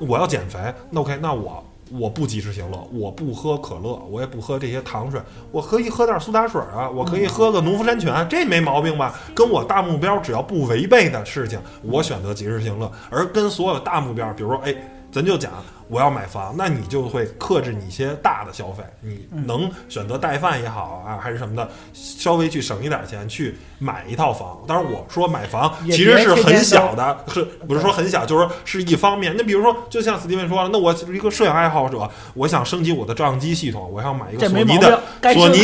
[0.00, 0.58] 我要减肥，
[0.90, 1.64] 那 OK，那我
[1.98, 5.20] 我不及时行乐，我不喝可乐，我也不喝这些糖水，
[5.50, 9.14] 我可以喝点苏打水啊，我可以喝个农夫山泉，这没毛病吧？
[9.34, 14.74] 跟我大目标只要不违背的事情，我选择及时行乐，而跟所有大目标，比如说，哎。
[15.14, 15.52] 咱就讲
[15.86, 24.60] 我要买房，那你就会克制你一些大的消费，你能选择带饭也好啊，还是什么的，稍微去省一点钱去买一套房。
[24.66, 29.32] 当然，我说买房其实是很小的，是不是说很小，就是说是一方面。
[29.36, 35.00] 那比如说，就像斯蒂文说了，那我是一个摄影爱好者，我想升级我的照相机系统，我想买一个索尼的
[35.32, 35.60] 索尼。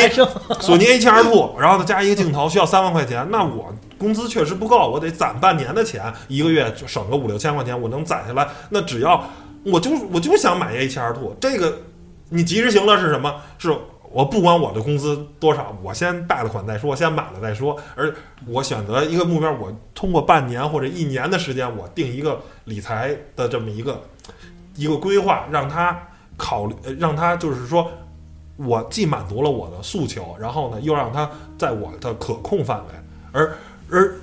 [0.60, 8.48] 索尼 A 7 R Two，然后再加一个镜头，需要三万块钱，那我工资确实不够，我得攒半年的钱，一个月就省个五六千块钱，我能攒下来。
[8.70, 9.22] 那只要
[9.62, 11.82] 我就我就想买 A 7 R Two，这个
[12.30, 13.34] 你及时行乐是什么？
[13.58, 13.76] 是
[14.10, 17.76] 我不管我的工资多少，我先贷了款再说，先买了再说。
[17.94, 18.12] 而
[18.46, 24.02] 我选择一个目标，我通过半年或者一年的时间，我定一个理财的这么一个
[24.76, 25.96] 一个规划，让他
[26.38, 27.90] 考虑，让他就是说。
[28.62, 31.26] 我既满足了我的诉求，然后呢，又让它
[31.56, 32.94] 在我的可控范围，
[33.32, 33.56] 而
[33.90, 34.14] 而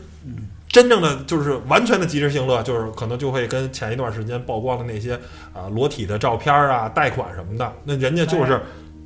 [0.68, 5.15] 真正的就是完全的及时行乐，就是可能就会跟前一段时间曝光的那些
[5.53, 8.59] 啊、裸体的照片啊、贷款什么的，那人家就是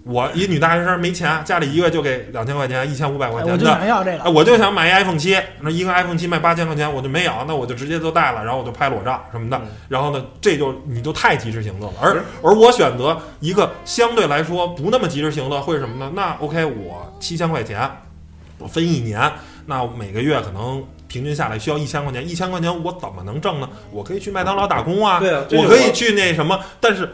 [0.04, 11.94] 我一女大学生没钱，家里一个月就给两千块钱、一千五百块哎我就钱的，哎，想要这个，我就想买一 iPhone 七，那一个 iPhone 七卖八千块钱，我就没有，那我就直接就带了，然后我就拍裸照什么的，然后呢，这就你就太及时行乐了。
[12.02, 16.12] 而而我选择一个相对来说不那么及时行乐，会是什么呢？
[16.16, 17.88] 那 OK，我七千块钱，
[18.58, 19.32] 我分一年，
[19.72, 23.70] 那每个月可能平均下来需要一千块钱，一千块钱我怎么能挣呢？
[23.92, 27.10] 我可以去麦当劳打工啊，我我可以去那什么，但是。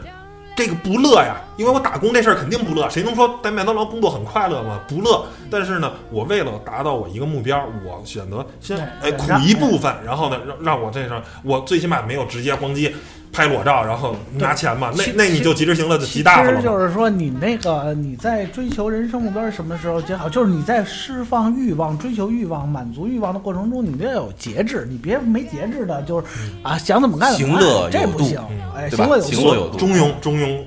[0.58, 2.90] 这个不乐呀，因为我打工这事儿肯定不乐。
[2.90, 4.80] 谁能说在麦当劳工作很快乐吗？
[4.88, 5.24] 不乐。
[5.48, 12.92] 但是呢，我为了达到我一个目标，我选择先哎苦一部分，然后呢让让我这上我最起码没有直接咣叽
[13.32, 14.90] 拍裸照，然后拿钱嘛。
[14.96, 16.50] 那那你就及时行乐就极大了。
[16.50, 20.28] 其实就是说，你那个你在追求人生目标是什么时候最好？
[20.28, 26.26] 就是你在释放欲望、追求欲望、满足欲望的过程中，你要有节制，你别没节制的，就是
[26.62, 29.30] 啊想怎么干怎么干，行乐有度这不行嗯，哎，行乐有度。
[29.30, 30.58] 行乐有度中庸中庸，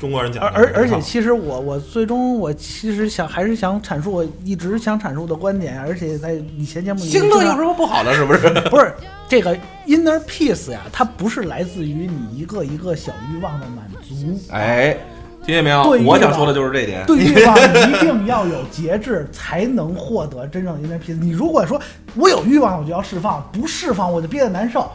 [0.00, 8.14] 中国人讲而的而而且，其实我我最终我其实想还是想阐述我一直想阐述的观点，而且在以前节目里行乐有什么不好的？
[8.14, 8.48] 是不是？
[8.70, 8.92] 不是
[9.28, 9.54] 这个
[9.86, 14.96] inner peace 呀，它不是来自于你一个一个小欲望的满足，哎，
[15.44, 16.02] 听见没有对？
[16.04, 17.04] 我想说的就是这点。
[17.06, 17.56] 对欲望
[17.92, 21.16] 一定要有节制，才能获得真正的 inner peace。
[21.20, 21.80] 你如果说
[22.16, 24.90] 我有欲望，我就要释放，不释放我就憋得难受，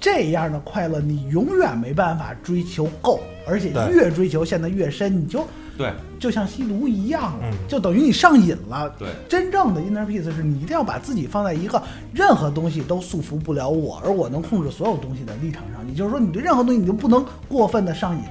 [0.00, 5.46] 这样的快乐你永远没办法追求够，而且越追求陷得越深，你就
[5.76, 8.92] 对就像吸毒一样了，嗯就等于你上瘾了。
[8.98, 11.82] 对真正的 inner peace 是你一定要把自己放在一个
[12.12, 15.86] 任何东西都束缚不了我，而我能控制所有东西的立场上。
[15.88, 18.22] 也就是说，你对任何东西你就不能过分的上瘾，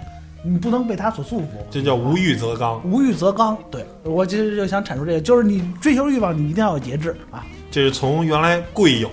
[0.43, 1.45] 你不能被它所束缚。
[1.71, 2.81] 这叫无欲则刚。
[2.89, 3.57] 无欲则刚。
[3.71, 7.45] 对我其实就想阐述这个，就是你追求欲望，你一定要有节制啊。
[7.71, 9.09] 这是从原来贵有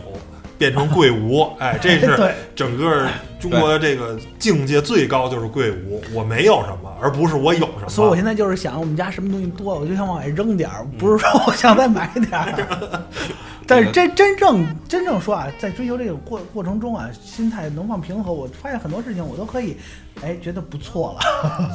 [0.59, 3.09] 变成贵无， 哎，这是对整个
[3.41, 7.89] 中国的这个境界最高就是贵无，我没有什么，而不是我有什么。
[7.89, 13.03] 所以我现在就是想，我们家什么东西多，我就想往外扔点儿，不是说我想再买点儿。
[13.67, 19.77] 但是真真正真正说啊，在追求这个过过程中啊，心态能放平和，我发现很多事情我都可以，
[20.23, 21.71] 哎，觉得不错了。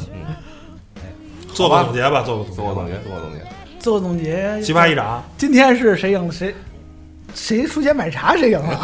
[1.54, 2.62] 做个总结吧，做个总结吧。
[2.62, 3.42] 自我总结，做个总结。
[3.80, 6.54] 做个总结，奇葩一掌，今天是谁赢了谁？
[7.34, 8.80] 谁出钱买茶谁赢了？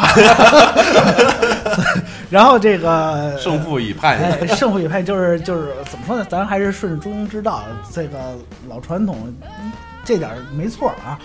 [2.30, 6.26] 然后这个 胜负已判胜负已判，就是就是怎么说呢？
[6.28, 8.18] 咱还是顺着中庸之道，这个
[8.68, 9.32] 老传统，
[10.04, 11.18] 这点儿没错啊。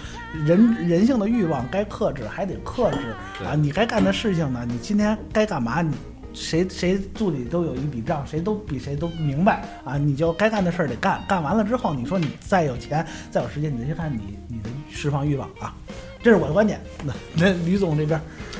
[0.45, 2.97] 人人性的欲望该克制还得克制
[3.45, 5.95] 啊，你该干的事情呢，你今天该干嘛你。
[6.33, 9.97] 谁谁肚里都有一笔账，谁都比谁都明白啊！
[9.97, 15.75] 你就该干的事儿得干，干完了之后，你说你再有钱再有时间，你再去看你你的释放欲望啊，
[16.23, 16.79] 这是我的观点。
[17.03, 18.19] 那那吕总这边，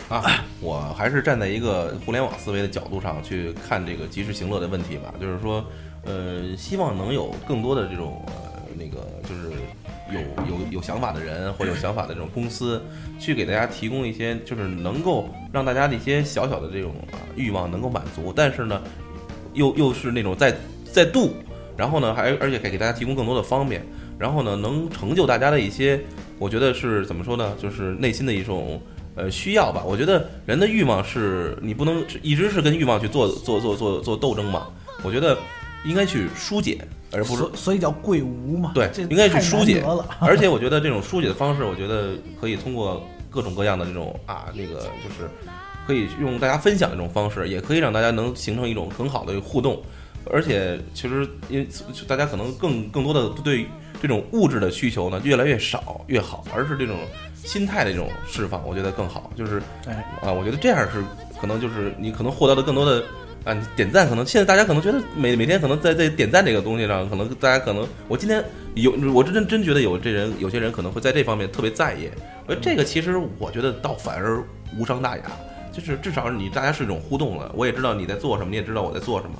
[0.10, 5.14] 啊，我还是站在一个互联网思维的角度上去看这个及时行乐的问题吧。
[5.20, 5.64] 就是说，
[6.04, 8.34] 呃，希望能有更多的这种呃
[8.78, 9.52] 那个就是
[10.12, 12.82] 有有有想法的人或有想法的这种公司，
[13.20, 16.94] 去给大家提供一些就是能够让大家的一些小小的这种
[17.36, 18.82] 欲望能够满足，但是呢，
[19.54, 20.56] 又又是那种在
[20.92, 21.34] 在度，
[21.78, 23.86] 然后呢还而且给给大家提供更多的方便，
[24.18, 26.02] 然后呢能成就大家的一些，
[26.42, 28.82] 我觉得是怎么说呢，就是内心的一种。
[29.14, 29.84] 呃，需要吧？
[29.86, 34.68] 我觉得人的欲望是你不能一直是跟欲望去做做做做做斗争嘛。
[35.04, 35.38] 我觉得
[35.84, 36.78] 应该去疏解，
[37.12, 39.84] 而不是所所以叫贵无嘛，对，应该去疏解。
[40.22, 45.30] 而且我觉得这种疏解的方式，我觉得可以通过各种各样的这种啊，那个就是
[45.86, 49.84] 可以用大家分享这种方式，也可以让大家能形成一种很好的互动。
[50.32, 51.68] 而且其实因为
[52.08, 53.66] 大家可能更更多的对
[54.02, 56.98] 这种物质的需求呢越来越少越好，而是这种
[57.36, 59.32] 心态的这种释放，我觉得更好。
[59.36, 61.04] 就是哎，啊，我觉得这样是
[61.40, 63.04] 可能就是你可能获得的更多的
[63.44, 68.44] 啊，你点赞可能现在大家可能觉得每每天可能在在点赞这个东西上，可能大家可能我今天
[68.76, 72.10] 有我真真真觉得有这人有些人可能会在这方面特别在意，
[72.48, 74.44] 而这个其实我觉得倒反而
[74.78, 75.24] 无伤大雅，
[75.72, 79.36] 就是至少你大家是一种互动了，我也知道你在做什么，你也知道我在做什么。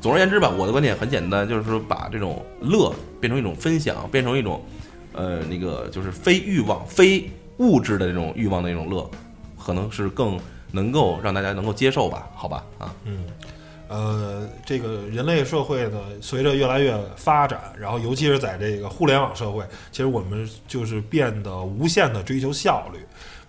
[0.00, 4.62] 总而言之吧，我的观点很简单，就是说把这种乐变成一种分享，变成一种
[5.12, 7.28] 呃那个就是非欲望、非
[7.58, 9.10] 物质的这种欲望的一种乐，
[9.58, 10.38] 可能是更
[10.70, 12.28] 能够让大家能够接受吧？
[12.34, 13.24] 好吧，啊，嗯，
[13.88, 22.98] 呃，这个人类社会呢，随着越来越发展，然后尤其是在这个互联网社会，其实我们就是变得无限的追求效率。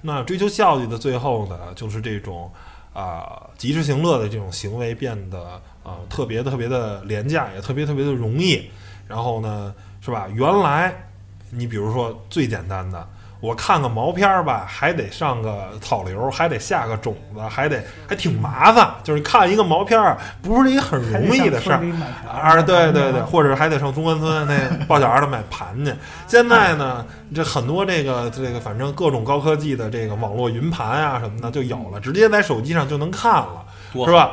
[0.08, 2.50] 那追求效率的最后呢，就是这种
[2.94, 8.72] 啊、及时行乐的这种行为变得啊、特别特别的廉价，也特别特别的容易。
[9.06, 10.28] 然后呢，是吧？
[10.34, 11.10] 原来
[11.52, 13.06] 你比如说最简单的，
[13.40, 18.90] 我看个毛片儿吧，还得上个草流，还得下个种子，还得还挺麻烦。
[19.04, 21.80] 就是看一个毛片儿，不是一个很容易的事儿。
[22.28, 25.94] 啊，对对对，或者还得上中关村那抱小孩的买盘去。
[26.28, 33.64] 现在呢，这很多这个这个，反正各种高科技的这个网络云盘啊什么的就有了，直接在手机上就能看了，
[33.94, 34.32] 是吧？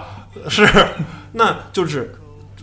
[0.48, 0.66] 是，
[1.30, 2.12] 那就是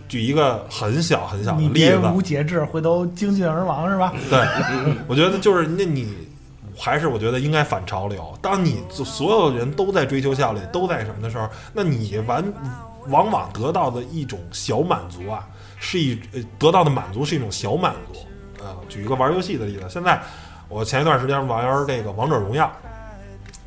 [0.10, 4.12] 举一个很小很小的例你别子， 无节制，回头精尽而亡是吧？
[4.30, 4.46] 对，
[5.08, 6.28] 我觉得就是那你
[6.84, 8.36] 还是我觉得应该反潮流。
[8.42, 12.44] 当你所有人都在追求效率，都在什么的时候，那你完
[13.08, 18.20] 往往得到的一种小满足啊，是一呃得到的满足是一种小满足。
[18.60, 20.20] 呃，举一个玩游戏的例子，现在
[20.70, 22.72] 我前一段时间玩这个王者荣耀，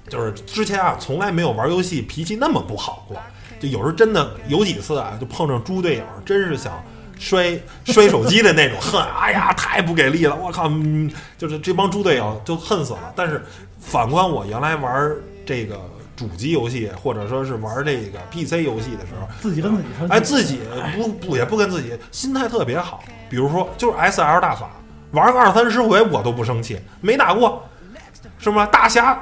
[0.09, 3.17] 就是之前啊从来没有玩游戏脾气那么不好过，
[3.61, 6.83] 就有时候真的有几次啊就碰上猪队友，真是想。
[7.25, 10.37] 摔摔手机的那种恨，哎呀，太不给力了！
[10.37, 13.13] 我靠，嗯，就是这帮猪队友就恨死了。
[13.17, 13.43] 但是
[13.81, 15.11] 反观我原来玩
[15.47, 15.81] 这个
[16.15, 20.61] 主机游戏，或者说是玩这个 PC 游戏的时候，自己跟自己生气，哎，自己
[20.97, 23.03] 不不也不跟自己，心态特别好。
[23.31, 24.71] 比如说，就是 S L 大法，
[25.13, 27.67] 玩个二三十回我都不生气，没打过，
[28.39, 28.67] 是吗？
[28.67, 29.19] 大侠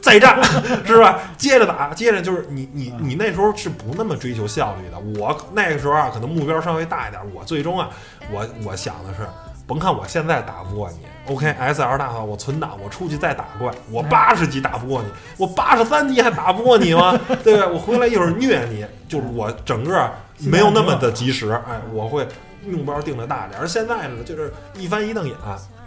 [0.00, 0.42] 再战
[0.86, 1.20] 是吧？
[1.36, 5.20] 接着打，接着就是你你你那时候是不那么追求效率的。
[5.20, 7.20] 我那个时候啊，可能目标稍微大一点。
[7.34, 7.90] 我最终啊，
[8.30, 9.26] 我我想的是，
[9.66, 17.18] 甭看我现在打不过你，OK，S L 大法我存档，我出去再打怪，我八十级打不过你，我八十三级还打不过你吗？
[17.44, 17.66] 对不对？
[17.66, 21.52] 我回来一会儿虐你，就是我整个没有那么的及时。
[21.68, 22.26] 哎，我会
[22.64, 23.60] 目标定的大点。
[23.60, 25.34] 而现在呢，就是一翻一瞪眼，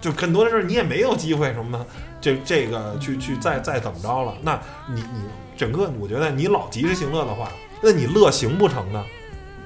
[0.02, 1.86] 就很多的事儿你也没有机会什么的。
[2.20, 4.36] 这这个去去再再怎么着了？
[4.42, 5.22] 那你你
[5.56, 9.04] 整个，我觉得你老及时行乐的话，那你乐行不成呢？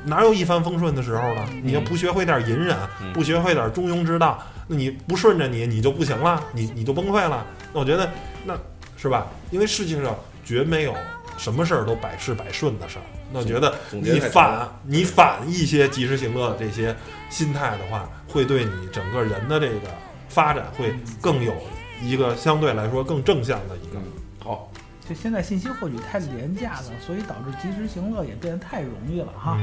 [0.05, 1.45] 哪有一帆风顺的时候呢？
[1.63, 2.77] 你要不学会点隐忍，
[3.13, 7.45] 不学会点中庸之道，那你不顺着你，你就不行了，你你就崩溃了。
[7.73, 8.09] 那我觉得，
[8.45, 8.55] 那
[8.95, 9.27] 是吧？
[9.51, 10.15] 因为世界上
[10.45, 10.93] 绝没有
[11.37, 13.05] 什么事儿都百事百顺的事儿。
[13.33, 16.95] 那我觉得你反你反一些及时行乐的这些
[17.29, 19.89] 心态的话，会对你整个人的这个
[20.29, 21.53] 发展会更有。
[22.01, 23.97] 一个相对来说更正向的一个
[24.43, 24.69] 好，
[25.07, 29.57] 就现在信息获取太廉价了，所以导致及时行乐也变得太容易了哈。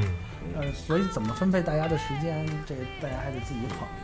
[0.56, 4.01] 呃，所以怎么分配大家的时间，这大家还得自己考虑哈。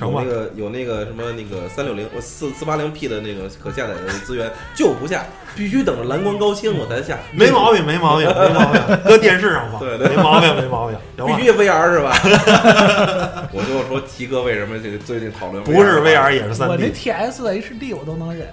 [0.00, 5.24] 有那个有那个什么那个三六零四四八零 P 的那个可下载的资源就不下，
[5.54, 7.18] 必须等着蓝光高清我才下。
[7.32, 9.80] 没毛病，没毛病，没毛病， 搁电视上放。
[9.80, 10.96] 对对，没毛病，没毛病。
[11.36, 12.16] 必须 VR 是吧？
[13.52, 16.72] 我就说齐哥为什么这个最近讨论不是 VR 也是三 D？
[16.72, 18.46] 我这 TS HD 我都能忍，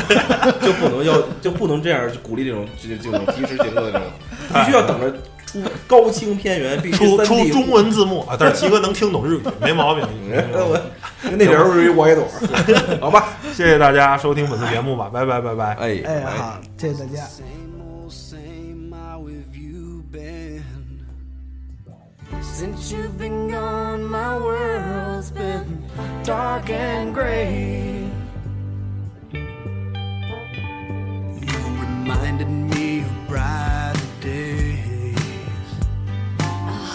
[0.62, 4.06] 就不能要就不能这样鼓励这种这这种及时行乐的这种，
[4.54, 5.12] 必须要等着。
[5.46, 8.36] 出高清片源，必须出出中文字幕啊！
[8.38, 10.04] 但是齐哥能听懂日语， 没毛病。
[11.22, 12.26] 那时候是我也懂，
[13.00, 13.28] 好吧？
[13.54, 15.74] 谢谢大家收听本次节目吧，拜拜拜拜。
[15.76, 17.24] 哎哎，好，谢谢大家。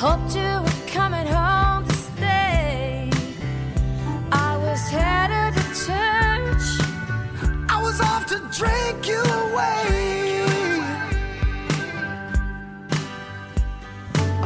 [0.04, 3.08] Hoped you were coming home to stay.
[4.32, 6.68] I was headed to church.
[7.70, 10.43] I was off to drink you away.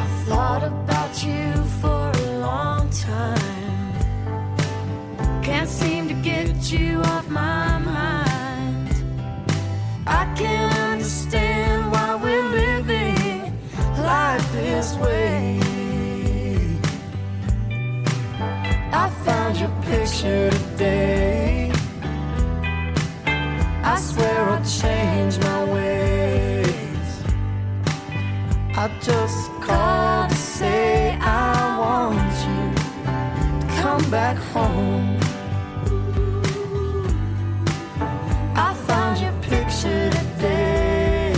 [0.04, 3.94] I thought about you for a long time.
[5.42, 8.94] Can't seem to get you off my mind.
[10.06, 13.54] I can't understand why we're living
[14.04, 15.35] life this way.
[19.06, 21.72] I found your picture today.
[23.84, 27.10] I swear I'll change my ways.
[28.76, 32.64] I just called to say I want you
[33.60, 35.20] to come back home.
[38.56, 41.36] I found your picture today.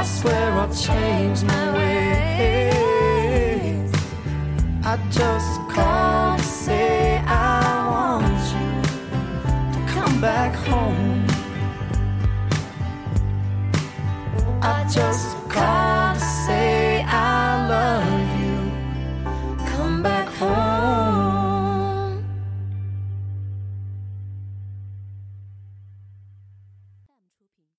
[0.00, 1.91] I swear I'll change my ways.
[4.92, 11.26] I just called to say I want you to come back home.
[14.60, 15.91] I just called.